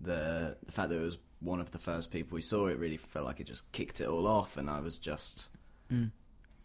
[0.01, 2.97] the the fact that it was one of the first people we saw, it really
[2.97, 4.57] felt like it just kicked it all off.
[4.57, 5.49] And I was just
[5.91, 6.11] Mm.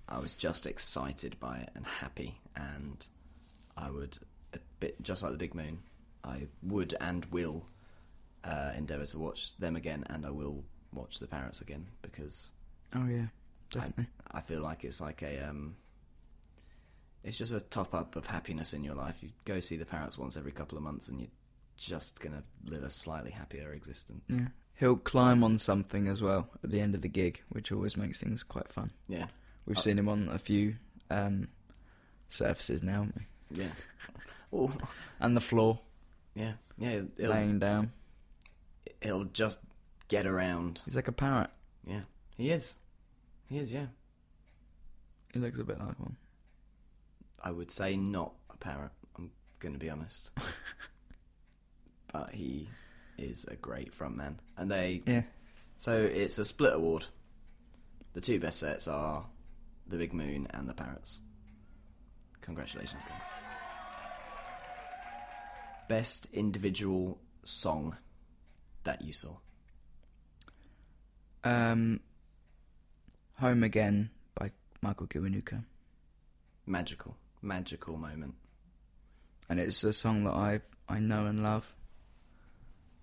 [0.08, 3.06] I was just excited by it and happy, and
[3.76, 4.18] I would
[4.54, 5.80] a bit just like the Big Moon,
[6.24, 7.66] I would and will
[8.42, 12.52] uh, endeavour to watch them again, and I will watch the Parrots again because
[12.94, 13.26] Oh, yeah,
[13.70, 14.08] definitely.
[14.32, 15.76] I feel like it's like a um,
[17.24, 19.22] it's just a top up of happiness in your life.
[19.22, 21.28] You go see the Parrots once every couple of months, and you're
[21.76, 24.22] just gonna live a slightly happier existence.
[24.28, 24.48] Yeah.
[24.74, 28.18] He'll climb on something as well at the end of the gig, which always makes
[28.18, 28.90] things quite fun.
[29.08, 29.26] Yeah,
[29.66, 29.80] We've Oh.
[29.80, 30.76] seen him on a few
[31.10, 31.48] um,
[32.28, 33.16] surfaces now, haven't
[33.50, 33.62] we?
[33.62, 33.70] yeah.
[34.52, 34.76] Oh,
[35.20, 35.78] and the floor,
[36.34, 37.02] yeah, yeah.
[37.16, 37.92] He'll, laying down.
[39.00, 39.60] he'll just
[40.08, 40.82] get around.
[40.84, 41.50] He's like a parrot.
[41.86, 42.00] Yeah,
[42.36, 42.76] he is.
[43.48, 43.72] He is.
[43.72, 43.86] Yeah.
[45.32, 46.16] He looks a bit like one.
[47.42, 48.92] I would say not a parrot.
[49.16, 50.30] I'm going to be honest.
[52.12, 52.68] but he
[53.18, 55.02] is a great frontman, and they.
[55.06, 55.22] Yeah.
[55.78, 57.06] So it's a split award.
[58.12, 59.26] The two best sets are
[59.86, 61.22] the Big Moon and the Parrots.
[62.40, 63.22] Congratulations, guys.
[65.88, 67.96] Best individual song
[68.84, 69.36] that you saw.
[71.44, 72.00] Um,
[73.38, 74.50] Home Again by
[74.82, 75.64] Michael Kiwanuka.
[76.66, 78.34] Magical, magical moment.
[79.48, 81.74] and it's a song that I I know and love.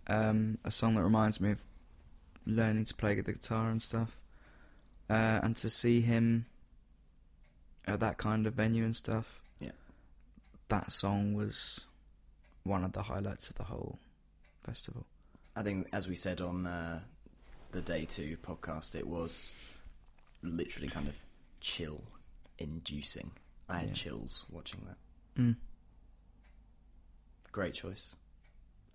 [0.08, 1.62] Um, a song that reminds me of
[2.46, 4.18] learning to play the guitar and stuff,
[5.10, 6.46] uh, and to see him
[7.86, 9.42] at that kind of venue and stuff.
[9.60, 9.72] Yeah.
[10.70, 11.82] that song was
[12.64, 14.00] one of the highlights of the whole
[14.66, 15.06] festival.
[15.56, 17.00] I think, as we said on uh,
[17.72, 19.56] the day two podcast, it was
[20.44, 21.18] literally kind of
[21.60, 22.02] chill
[22.60, 23.32] inducing.
[23.70, 23.94] I had Yeah.
[23.94, 24.98] chills watching that.
[25.42, 25.56] Mm.
[27.52, 28.16] Great choice.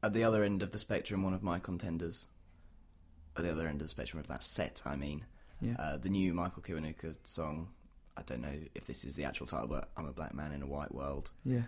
[0.02, 2.28] At the other end of the spectrum, one of my contenders.
[3.37, 5.24] At the other end of the spectrum of that set, I mean,
[5.61, 7.72] Yeah, uh, the new Michael Kiwanuka song.
[8.16, 10.62] I don't know if this is the actual title, but I'm a black man in
[10.62, 11.30] a white world.
[11.44, 11.64] yeah.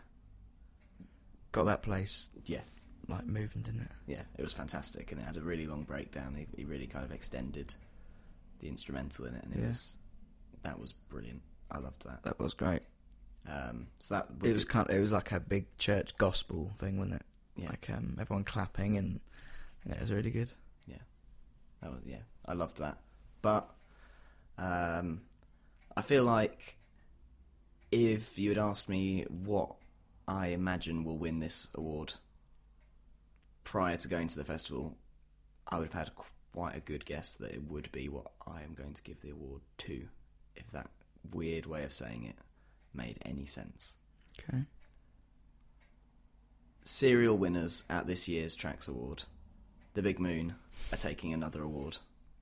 [1.53, 2.63] Got that place Yeah,
[3.07, 3.91] like moving, didn't it?
[4.09, 6.35] yeah, it was fantastic, and it had a really long breakdown.
[6.35, 7.75] He, he really kind of extended
[8.59, 9.69] the instrumental in it, and it Yeah.
[9.69, 9.97] was
[10.63, 11.43] that was brilliant.
[11.71, 12.23] I loved that.
[12.25, 12.83] That was great.
[13.47, 14.91] Um, so that It was be- kind.
[14.91, 17.23] it was like a big church gospel thing, wasn't it?
[17.57, 19.21] yeah, Like um, everyone clapping and
[19.87, 20.53] yeah, it was really good.
[21.83, 22.97] that was, yeah, I loved that.
[23.43, 23.69] But
[24.57, 25.21] um,
[25.95, 26.77] I feel like
[27.93, 29.75] if you had asked me what
[30.27, 32.15] I imagine will win this award
[33.65, 34.97] prior to going to the festival,
[35.69, 36.11] I would have had
[36.53, 39.31] quite a good guess that it would be what I am going to give the
[39.31, 40.09] award to,
[40.57, 40.89] if that
[41.33, 42.37] weird way of saying it
[42.95, 43.97] made any sense.
[44.39, 44.65] Okay.
[46.85, 49.25] Serial winners at this year's Tracks Award,
[49.95, 50.55] The Big Moon,
[50.93, 51.99] are taking another award.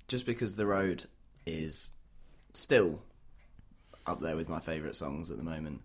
[0.09, 1.05] Just because The Road
[1.47, 1.93] is
[2.53, 3.01] still
[4.07, 5.83] up there with my favourite songs at the moment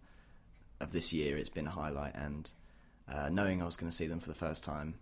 [0.80, 2.16] of this year, it's been a highlight.
[2.16, 2.52] And
[3.08, 4.96] uh, knowing I was going to see them for the first time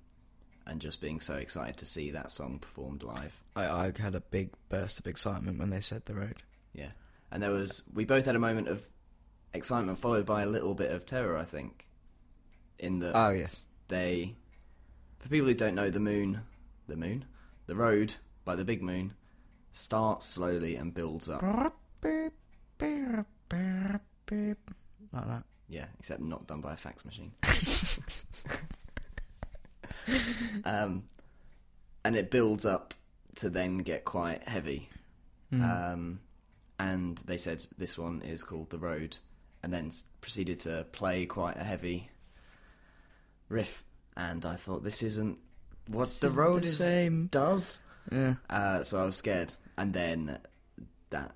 [0.67, 3.41] and just being so excited to see that song performed live.
[3.55, 6.43] I, I had a big burst of excitement when they said the road.
[6.73, 6.89] Yeah.
[7.31, 8.83] And there was, we both had a moment of
[9.55, 11.87] excitement followed by a little bit of terror, I think.
[12.77, 13.61] In the Oh yes.
[13.87, 14.35] they
[15.19, 16.41] for people who don't know the moon
[16.87, 17.25] the moon
[17.67, 19.13] the road by the big moon
[19.71, 21.41] starts slowly and builds up
[25.13, 25.43] Like that.
[25.69, 27.31] yeah except not done by a fax machine
[30.65, 31.03] um
[32.03, 32.93] and it builds up
[33.35, 34.89] to then get quite heavy
[35.53, 35.93] Mm.
[35.93, 36.19] um
[36.79, 39.15] and they said this one is called the road
[39.65, 39.89] and then
[40.21, 42.09] proceeded to play quite a heavy
[43.49, 43.83] riff
[44.15, 45.39] and i thought this isn't
[45.87, 47.27] what the Isn't road the is same.
[47.27, 48.35] does Yeah.
[48.47, 50.37] Uh, so I was scared, and then
[51.09, 51.31] that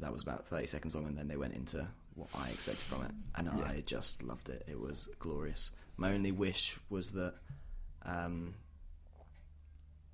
[0.00, 3.04] that was about thirty seconds long, and then they went into what I expected from
[3.04, 3.64] it, and Yeah.
[3.64, 4.64] I just loved it.
[4.68, 5.72] It was glorious.
[5.96, 7.34] My only wish was that
[8.04, 8.54] um,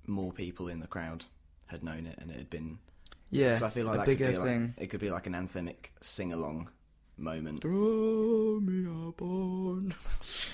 [0.07, 1.25] more people in the crowd
[1.67, 2.79] had known it, and it had been.
[3.31, 3.57] Yeah.
[3.61, 4.73] I feel like a bigger be like, thing.
[4.77, 6.69] it could be like an anthemic sing along
[7.17, 7.61] moment.
[7.61, 9.93] Throw me a bone.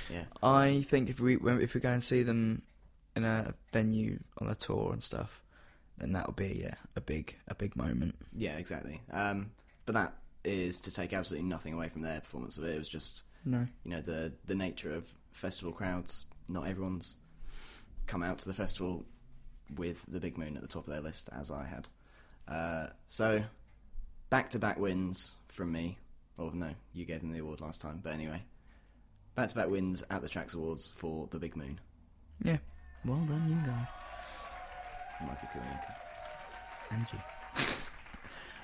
[0.10, 2.64] Yeah, I think if we when, if we go and see them
[3.16, 5.42] in a venue on a tour and stuff,
[5.98, 8.16] then that'll be yeah, a big a big moment.
[8.34, 9.00] yeah, exactly.
[9.12, 9.52] Um,
[9.86, 12.76] but that is to take absolutely nothing away from their performance of it.
[12.76, 13.66] It was just No.
[13.86, 16.26] you know the the nature of festival crowds.
[16.50, 17.16] Not everyone's
[18.08, 19.06] come out to the festival
[19.78, 21.88] with the Big Moon at the top of their list, as I had.
[22.54, 23.44] Uh, so
[24.30, 25.98] back to back wins from me.
[26.42, 28.42] Or no, you gave them the award last time, but anyway,
[29.36, 31.80] back to back wins at the Tracks Awards for the Big Moon.
[32.44, 32.58] Yeah.
[33.06, 33.90] Well done, you guys.
[35.22, 35.96] Michael Kiwanuka.
[36.92, 37.64] And you.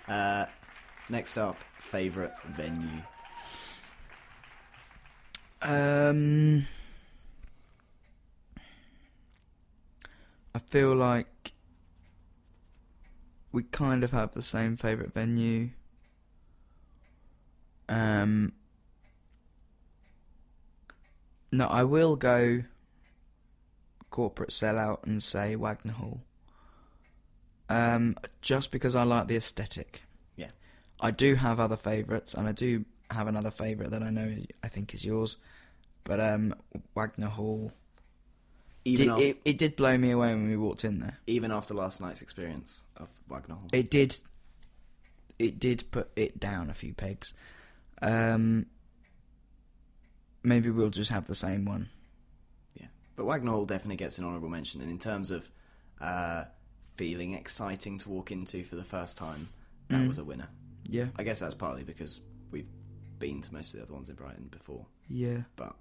[0.08, 0.46] Uh,
[1.10, 3.02] next up, favourite venue.
[5.62, 6.66] Um,
[10.56, 11.52] I feel like
[13.52, 15.72] we kind of have the same favourite venue.
[17.90, 18.54] Um,
[21.52, 22.64] no, I will go
[24.10, 26.22] corporate sellout and say Wagner Hall.
[27.70, 30.04] Um, just because I like the aesthetic.
[30.36, 30.52] Yeah.
[31.00, 34.68] I do have other favourites, and I do have another favourite that I know I
[34.68, 35.38] think is yours.
[36.04, 36.56] But um,
[36.96, 37.72] Wagner Hall.
[38.86, 41.18] Even, Did, after, it, it did blow me away when we walked in there.
[41.28, 43.68] even after last night's experience of Wagner Hall.
[43.74, 44.18] It did.
[45.38, 47.34] It did put it down a few pegs.
[48.02, 48.68] Um,
[50.44, 51.90] maybe we'll just have the same one.
[52.76, 55.50] Yeah, but Wagner Hall definitely gets an honourable mention, and in terms of
[56.00, 56.46] uh,
[56.96, 59.50] feeling exciting to walk into for the first time,
[59.90, 60.08] that Mm.
[60.08, 60.48] was a winner.
[60.88, 61.08] Yeah.
[61.16, 62.22] I guess that's partly because
[62.52, 62.68] we've
[63.20, 65.44] been to most of the other ones in Brighton before, Yeah.
[65.56, 65.76] but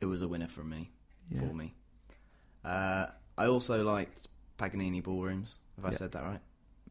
[0.00, 0.90] it was a winner for me
[1.30, 1.40] Yeah.
[1.40, 1.74] for me.
[2.64, 5.58] Uh, I also liked Paganini ballrooms.
[5.76, 5.96] Have I Yeah.
[5.96, 6.40] said that right?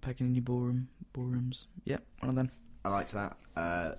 [0.01, 1.67] Paganini ballroom ballrooms.
[1.85, 2.51] Yep, one of them.
[2.85, 3.37] I liked that.
[3.55, 3.91] Uh,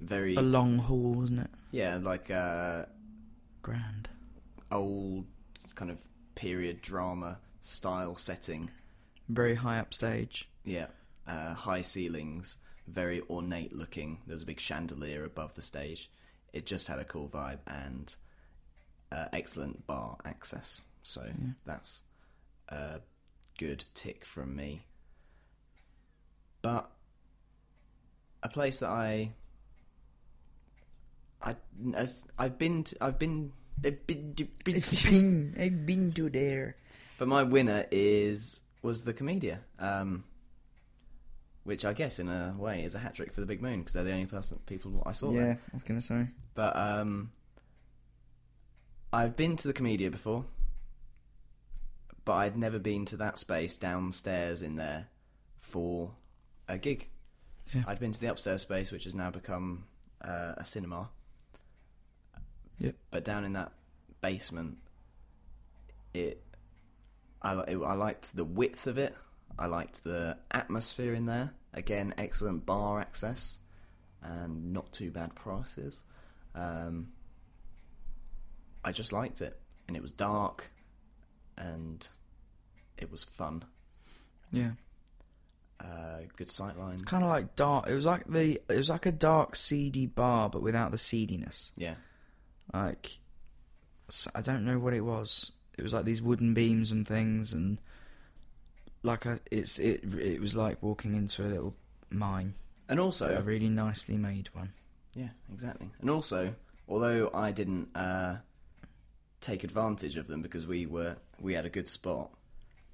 [0.00, 1.50] very A long haul, wasn't it?
[1.72, 2.86] yeah, like uh,
[3.62, 4.08] Grand.
[4.72, 5.26] old
[5.74, 5.98] kind of
[6.34, 8.70] period drama style setting.
[9.28, 10.48] Very high up stage.
[10.64, 10.86] Yeah,
[11.26, 14.18] uh, high ceilings, very ornate looking.
[14.26, 16.10] There was a big chandelier above the stage.
[16.52, 18.14] It just had a cool vibe and
[19.12, 20.82] uh, excellent bar access.
[21.02, 21.26] So
[21.66, 22.02] that's
[22.70, 23.00] a
[23.58, 24.86] good tick from me.
[26.62, 26.90] But
[28.42, 29.32] a place that I,
[31.42, 31.56] I,
[31.94, 33.52] as- I've been, to, I've been,
[33.84, 34.32] I've been,
[34.64, 36.76] been, I've been to there.
[37.18, 40.24] but my winner is was the Komedia, um,
[41.64, 43.92] which I guess in a way is a hat trick for the Big Moon because
[43.94, 45.58] they're the only person people I saw Yeah, there.
[45.72, 46.26] I was gonna say.
[46.54, 47.30] But um,
[49.12, 50.44] I've been to the Komedia before,
[52.24, 55.08] but I'd never been to that space downstairs in there
[55.60, 56.12] for
[56.68, 57.08] a gig.
[57.74, 57.82] Yeah.
[57.86, 59.84] I'd been to the upstairs space, which has now become
[60.22, 61.08] uh, a cinema.
[62.78, 62.94] Yep.
[63.10, 63.72] But down in that
[64.20, 64.78] basement,
[66.14, 66.42] it
[67.42, 69.14] I, li- I liked the width of it.
[69.58, 71.52] I liked the atmosphere in there.
[71.74, 73.58] Again, excellent bar access
[74.22, 76.04] and not too bad prices.
[76.54, 77.08] Um,
[78.84, 80.70] I just liked it, and it was dark,
[81.56, 82.06] and
[82.98, 83.64] it was fun.
[84.52, 84.70] Yeah.
[85.80, 87.02] Uh, good sight lines.
[87.02, 87.88] Kind of like dark.
[87.88, 88.60] It was like the.
[88.68, 91.72] It was like a dark, seedy bar, but without the seediness.
[91.76, 91.94] yeah,
[92.74, 93.18] Like,
[94.34, 95.52] I don't know what it was.
[95.78, 97.78] It was like these wooden beams and things, and
[99.02, 100.04] like a, it's it.
[100.14, 101.74] It was like walking into a little
[102.10, 102.54] mine,
[102.88, 104.72] and also a really nicely made one.
[105.14, 105.88] Yeah, exactly.
[106.00, 106.54] And also,
[106.88, 108.36] although I didn't uh,
[109.40, 112.30] take advantage of them because we were we had a good spot,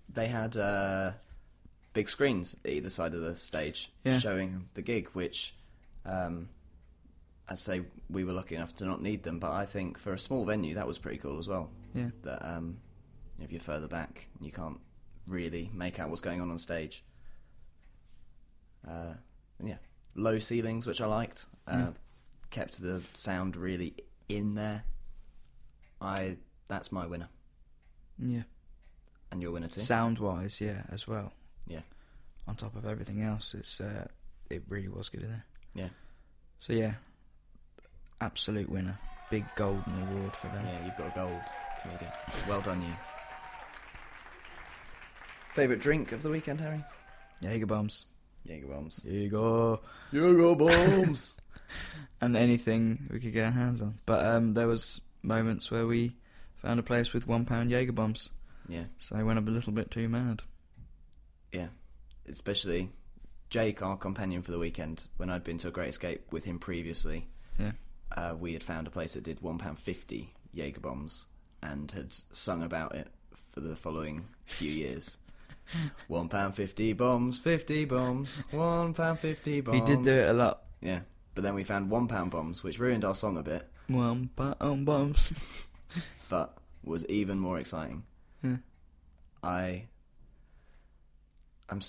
[0.08, 1.12] they had uh,
[1.96, 4.18] big screens at either side of the stage Yeah.
[4.20, 5.54] showing the gig, which,
[6.04, 6.48] um,
[7.48, 9.38] I say, we were lucky enough to not need them.
[9.40, 11.70] But I think for a small venue, that was pretty cool as well.
[11.94, 12.10] Yeah.
[12.22, 12.78] That um,
[13.40, 14.78] if you're further back, you can't
[15.26, 17.02] really make out what's going on on stage.
[18.86, 19.14] Uh,
[19.58, 19.78] and yeah,
[20.14, 21.46] low ceilings, which I liked.
[21.66, 21.90] Uh, Yeah.
[22.50, 23.94] Kept the sound really
[24.28, 24.84] in there.
[26.00, 26.36] I
[26.68, 27.28] that's my winner,
[28.18, 28.42] Yeah.
[29.30, 29.80] and your winner too.
[29.80, 31.32] Sound wise, yeah, as well.
[31.66, 31.80] Yeah.
[32.48, 34.06] On top of everything else, it's uh,
[34.50, 35.44] it really was good in there.
[35.74, 35.88] Yeah.
[36.60, 36.94] So yeah,
[38.20, 38.98] absolute winner.
[39.30, 40.64] Big golden award for them.
[40.64, 41.40] yeah, you've got a gold
[41.82, 42.12] comedian.
[42.48, 42.94] Well done, you.
[45.54, 46.84] Favorite drink of the weekend, Harry?
[47.40, 48.06] Jaeger bombs.
[48.44, 49.04] Jaeger bombs.
[49.04, 49.78] Jaeger.
[50.12, 51.40] Jaeger bombs.
[52.20, 53.98] and anything we could get our hands on.
[54.06, 56.14] But um, there was moments where we
[56.58, 58.30] found a place with one pound Jaeger bombs,
[58.68, 60.42] yeah, so I went up a little bit too mad.
[61.52, 61.68] Yeah.
[62.28, 62.90] Especially
[63.50, 65.04] Jake, our companion for the weekend.
[65.16, 67.28] When I'd been to a Great Escape with him previously,
[67.58, 67.72] Yeah,
[68.16, 71.26] uh, we had found a place that did one pound fifty Jaeger bombs
[71.62, 73.08] and had sung about it
[73.52, 75.18] for the following few years.
[76.06, 79.76] One pound fifty bombs, fifty bombs, one pound fifty bombs.
[79.80, 80.62] he did do it a lot.
[80.80, 81.00] Yeah,
[81.34, 84.86] but then we found one pound bombs, which ruined our song a bit, One pound
[84.86, 85.32] bombs.
[86.28, 88.04] but was even more exciting.
[88.44, 88.58] Yeah.
[89.42, 89.86] I,
[91.68, 91.80] I'm,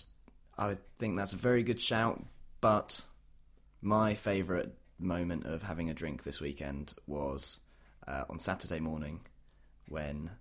[0.58, 2.24] I think that's a very good shout,
[2.62, 3.02] but
[3.82, 4.70] my favourite
[5.00, 7.60] moment of having a drink this weekend was
[8.08, 9.22] uh, on Saturday morning
[9.88, 10.32] when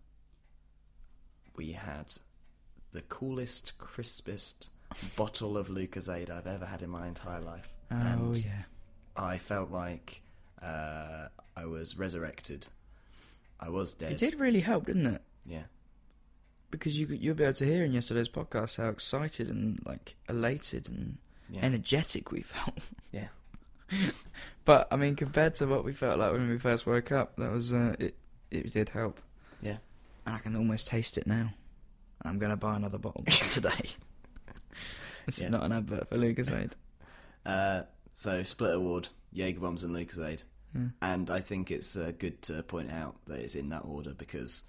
[1.56, 2.12] we had
[2.92, 4.70] the coolest, crispest
[5.16, 7.68] bottle of Lucozade I've ever had in my entire life.
[7.90, 8.62] Oh And yeah.
[9.16, 10.22] I felt like
[10.62, 12.66] uh, I was resurrected.
[13.58, 14.12] I was dead.
[14.12, 15.22] It did really help, didn't it?
[15.46, 15.62] Yeah.
[16.70, 20.88] Because you you'll be able to hear in yesterday's podcast how excited and like elated
[20.88, 21.60] and Yeah.
[21.62, 22.78] energetic we felt.
[23.12, 23.28] Yeah.
[24.64, 27.52] but I mean, compared to what we felt like when we first woke up, that
[27.52, 28.16] was uh, it.
[28.50, 29.20] It did help.
[29.60, 29.78] Yeah.
[30.24, 31.50] And I can almost taste it now.
[32.22, 33.90] I'm gonna buy another bottle today.
[35.26, 35.46] this Yeah.
[35.46, 36.72] is not an advert for Lucozade.
[37.44, 40.42] Uh, so split award, Jaeger bombs and Lucozade,
[40.74, 40.88] Yeah.
[41.02, 44.62] and I think it's uh, good to point out that it's in that order because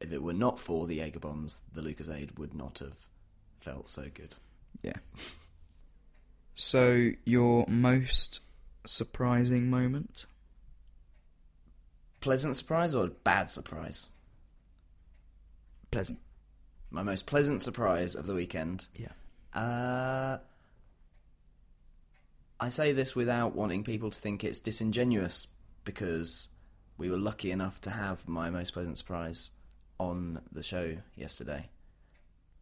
[0.00, 2.96] if it were not for the Jaeger bombs, the Lucozade would not have
[3.60, 4.36] felt so good.
[4.82, 4.96] Yeah.
[6.54, 8.40] So your most
[8.84, 10.26] surprising moment?
[12.20, 14.10] Pleasant surprise or bad surprise?
[15.90, 16.18] Pleasant.
[16.90, 18.86] My most pleasant surprise of the weekend.
[18.94, 19.12] Yeah.
[19.58, 20.38] Uh,
[22.60, 25.46] I say this without wanting people to think it's disingenuous
[25.84, 26.48] because
[26.98, 29.50] we were lucky enough to have my most pleasant surprise
[29.98, 31.68] on the show yesterday.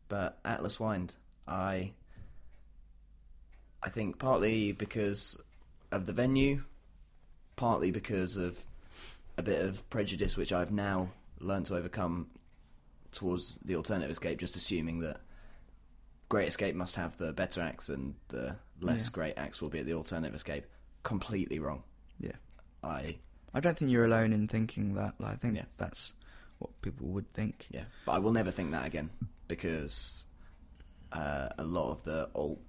[0.08, 1.14] But Atlas Wind,
[1.48, 1.92] I
[3.82, 5.40] I think partly because
[5.90, 6.62] of the venue,
[7.56, 8.64] partly because of
[9.36, 11.08] a bit of prejudice which I've now
[11.40, 12.28] learned to overcome
[13.12, 15.20] towards the alternative escape, just assuming that
[16.28, 19.12] Great Escape must have the better acts and the less Yeah.
[19.12, 20.64] great acts will be at the alternative escape.
[21.02, 21.82] Completely wrong.
[22.18, 22.36] Yeah.
[22.82, 23.18] I
[23.52, 25.14] I don't think you're alone in thinking that.
[25.20, 25.66] Like, I think Yeah.
[25.76, 26.14] that's
[26.58, 27.66] what people would think.
[27.70, 29.10] yeah, but I will never think that again
[29.48, 30.26] because
[31.12, 32.60] uh, a lot of the alt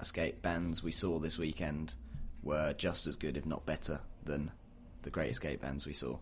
[0.00, 1.94] escape bands we saw this weekend
[2.42, 4.50] were just as good, if not better, than
[5.02, 6.18] the Great Escape bands we saw.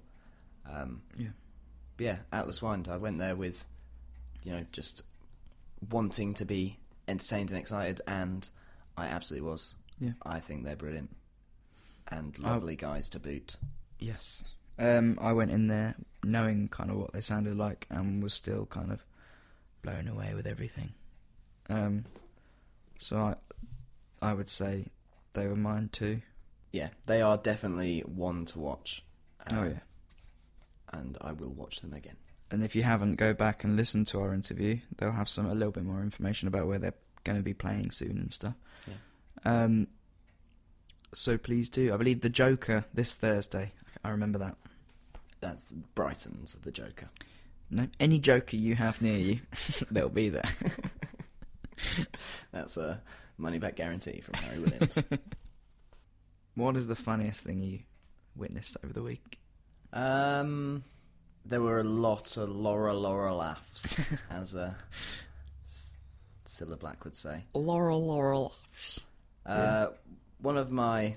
[0.71, 1.29] Um, Yeah.
[1.97, 2.89] But yeah, Atlas Wind.
[2.89, 3.65] I went there with,
[4.45, 5.03] you know, just
[5.91, 8.49] wanting to be entertained and excited, and
[8.97, 9.75] I absolutely was.
[9.99, 10.13] Yeah.
[10.23, 11.15] I think they're brilliant
[12.09, 13.57] and I- lovely guys to boot.
[13.99, 14.43] Yes.
[14.79, 15.95] Um, I went in there
[16.27, 19.05] knowing kind of what they sounded like and was still kind of
[19.83, 20.93] blown away with everything.
[21.69, 22.05] Um,
[22.99, 23.35] so I,
[24.23, 24.87] I would say
[25.35, 26.23] they were mine too.
[26.73, 29.05] Yeah, they are definitely one to watch.
[29.53, 29.79] oh Um, yeah.
[30.93, 32.17] and I will watch them again.
[32.51, 34.79] And if you haven't, go back and listen to our interview.
[34.99, 37.91] They'll have some a little bit more information about where they're going to be playing
[37.91, 38.55] soon and stuff.
[38.87, 38.95] Yeah.
[39.65, 39.89] Um.
[41.15, 41.93] So please do.
[41.93, 43.73] I believe the Joker this Thursday.
[44.05, 44.57] I remember that.
[45.47, 47.09] That's Brighton's of The Joker.
[47.71, 49.41] No, any Joker you have near you,
[49.93, 50.43] they'll be there.
[52.53, 53.01] That's a
[53.39, 55.03] money back guarantee from Harry Williams.
[56.57, 57.81] What is the funniest thing you
[58.35, 59.39] witnessed over the week?
[59.93, 60.83] um,
[61.45, 64.73] there were a lot of Laura Laura laughs, as uh,
[65.67, 65.99] S-
[66.47, 67.45] Cilla Black would say.
[67.53, 68.55] Laurel, Laurel.
[69.45, 69.89] Uh,
[70.39, 71.17] one of my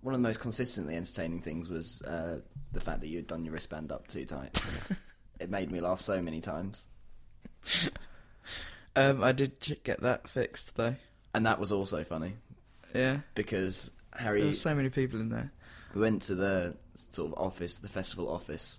[0.00, 2.40] one of the most consistently entertaining things was uh,
[2.72, 4.60] the fact that you had done your wristband up too tight.
[5.40, 6.86] it made me laugh so many times,
[8.96, 10.94] Um, I did get that fixed though.
[11.34, 12.34] and that was also funny
[12.94, 15.50] Yeah, because Harry, there were so many people in there.
[15.94, 18.78] we went to the sort of office, the festival office,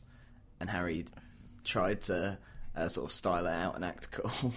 [0.62, 1.06] and Harry
[1.66, 2.38] tried to
[2.78, 4.54] uh, sort of style it out and act cool.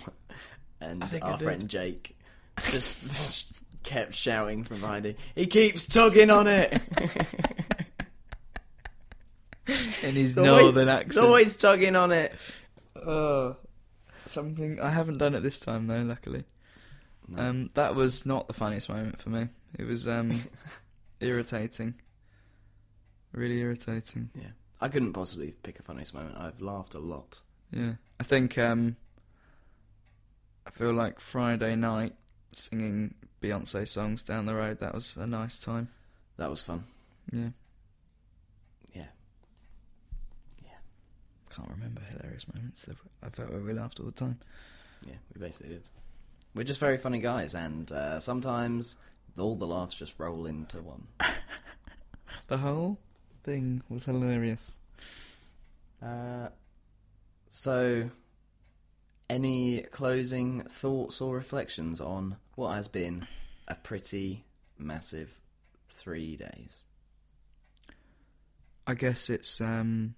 [0.80, 2.16] and our friend Jake
[2.70, 6.80] just kept shouting from behind him, "He keeps tugging on it."
[10.03, 11.26] In his always- northern He's accent.
[11.26, 12.34] always tugging on it.
[12.97, 13.57] Oh,
[14.26, 16.03] something I haven't done it this time though.
[16.03, 16.45] Luckily,
[17.36, 19.49] um, that was not the funniest moment for me.
[19.78, 20.43] It was um,
[21.20, 21.95] irritating,
[23.32, 24.30] really irritating.
[24.34, 24.49] yeah,
[24.80, 26.36] I couldn't possibly pick a funniest moment.
[26.39, 27.43] I've laughed a lot.
[27.70, 28.97] Yeah, I think um,
[30.66, 32.14] I feel like Friday night
[32.55, 34.80] singing Beyonce songs down the road.
[34.80, 35.89] That was a nice time.
[36.36, 36.84] That was fun.
[37.32, 37.51] Yeah,
[38.95, 39.07] Yeah,
[40.62, 40.78] Yeah.
[41.51, 42.86] can't remember hilarious moments.
[43.22, 44.39] I felt like we laughed all the time.
[45.07, 45.89] yeah, we basically did.
[46.55, 48.97] We're just very funny guys, and uh, sometimes
[49.39, 51.07] all the laughs just roll into one.
[52.49, 52.99] The whole
[53.45, 54.78] thing was hilarious.
[56.03, 56.49] Uh,
[57.51, 58.09] so,
[59.28, 63.25] any closing thoughts or reflections on what has been
[63.69, 64.45] a pretty
[64.77, 65.39] massive
[65.89, 66.87] three days?
[68.85, 70.17] I guess it's um,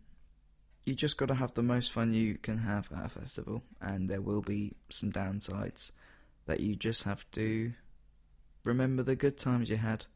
[0.86, 4.08] you just got to have the most fun you can have at a festival, and
[4.08, 5.90] there will be some downsides
[6.46, 7.74] that you just have to
[8.64, 10.06] remember the good times you had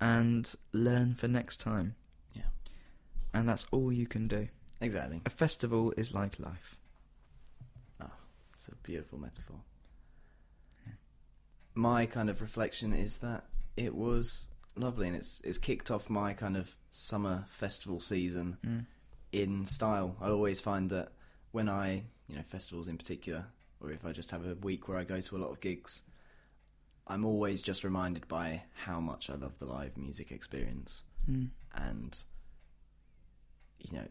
[0.00, 1.94] and learn for next time.
[2.34, 2.50] Yeah.
[3.32, 4.48] And that's all you can do.
[4.80, 5.20] Exactly.
[5.24, 6.76] A festival is like life.
[8.00, 8.10] Ah,
[8.54, 9.60] It's a beautiful metaphor.
[11.74, 13.44] My kind of reflection is that
[13.76, 14.46] it was
[14.76, 18.86] lovely, and it's it's kicked off my kind of summer festival season Mm.
[19.32, 20.16] in style.
[20.20, 21.12] I always find that
[21.52, 23.46] when I, you know, festivals in particular,
[23.80, 26.02] or if I just have a week where I go to a lot of gigs,
[27.06, 31.50] I'm always just reminded by how much I love the live music experience Mm.
[31.72, 32.22] and,
[33.78, 34.08] you know,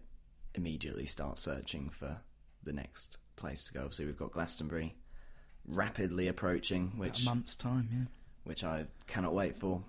[0.55, 2.21] immediately start searching for
[2.63, 3.81] the next place to go.
[3.81, 4.95] Obviously, we've got Glastonbury
[5.67, 8.05] rapidly approaching, which month's time, yeah.
[8.43, 9.81] which I cannot wait for.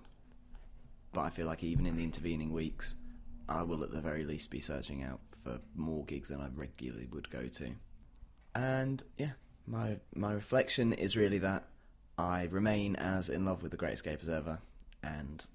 [1.13, 2.95] But I feel like even in the intervening weeks,
[3.47, 7.07] I will at the very least be searching out for more gigs than I regularly
[7.11, 7.71] would go to.
[8.53, 9.31] And yeah,
[9.67, 11.65] my my reflection is really that
[12.17, 14.59] I remain as in love with the Great Escape as ever,
[15.03, 15.45] and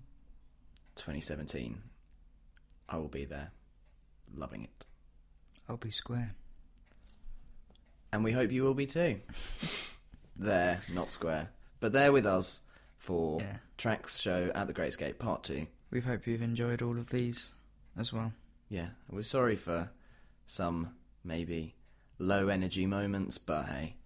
[0.97, 1.81] 2017,
[2.89, 3.51] I will be there,
[4.35, 4.87] loving it,
[5.69, 6.35] I'll be square.
[8.13, 9.21] and we hope you will be too.
[10.45, 12.63] there, not square, but there with us
[12.99, 13.59] for Yeah.
[13.77, 15.67] Tracks Show at the Great Escape Part 2.
[15.91, 17.51] We hope you've enjoyed all of these
[17.97, 18.33] as well.
[18.69, 19.91] Yeah, we're sorry for
[20.45, 21.75] some maybe
[22.19, 23.97] low energy moments, but hey,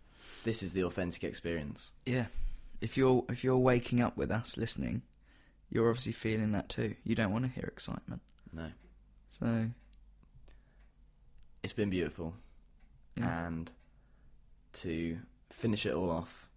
[0.45, 1.93] this is the authentic experience.
[2.07, 2.27] Yeah.
[2.81, 5.03] If you're if you're waking up with us listening,
[5.71, 6.95] you're obviously feeling that too.
[7.05, 8.21] You don't want to hear excitement.
[8.53, 8.71] No,
[9.31, 9.71] So
[11.63, 12.35] it's been beautiful.
[13.17, 13.47] yeah.
[13.47, 13.71] And
[14.75, 15.19] to
[15.55, 16.49] finish it all off,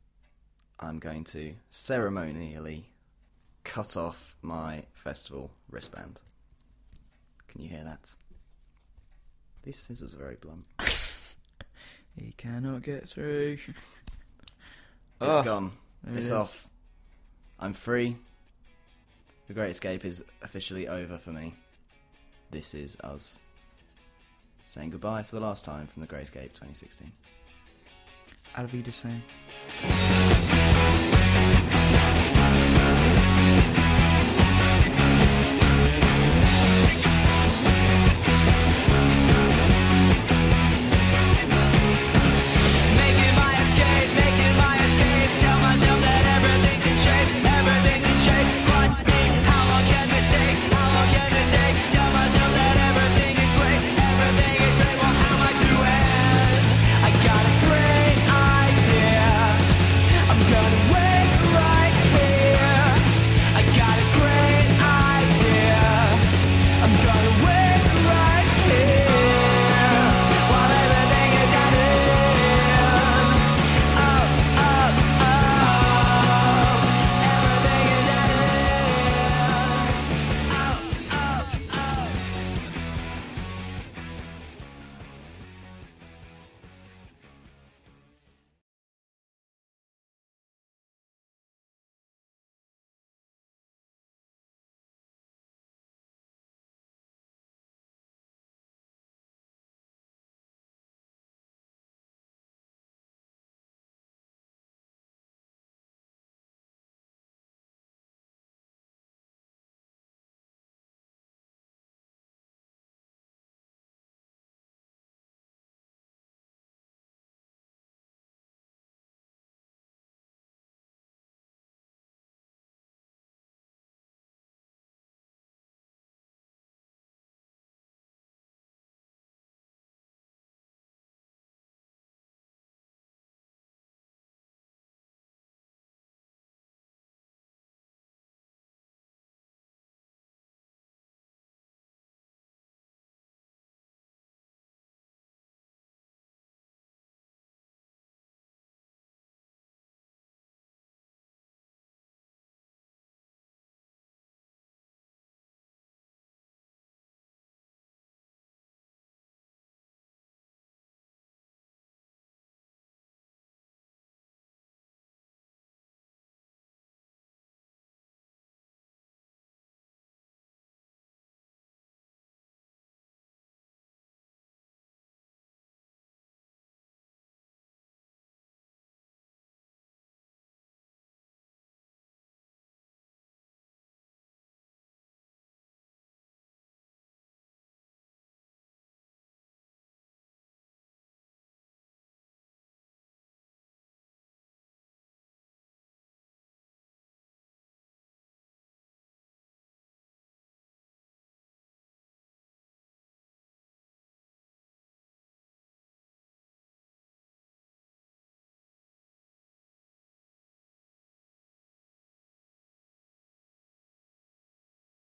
[0.80, 2.86] I'm going to ceremonially
[3.64, 6.22] cut off my festival wristband.
[7.48, 8.14] Can you hear that?
[9.64, 10.66] These scissors are very blunt.
[12.16, 13.58] he cannot get through.
[15.20, 15.72] It's Oh, gone.
[16.04, 16.32] there it It's is.
[16.32, 16.68] off.
[17.60, 18.18] I'm free.
[19.48, 21.56] The Great Escape is officially over for me.
[22.52, 23.39] This is us
[24.64, 27.12] saying goodbye for the last time from the Great Escape 2016.
[28.56, 29.24] Auf Wiedersehen.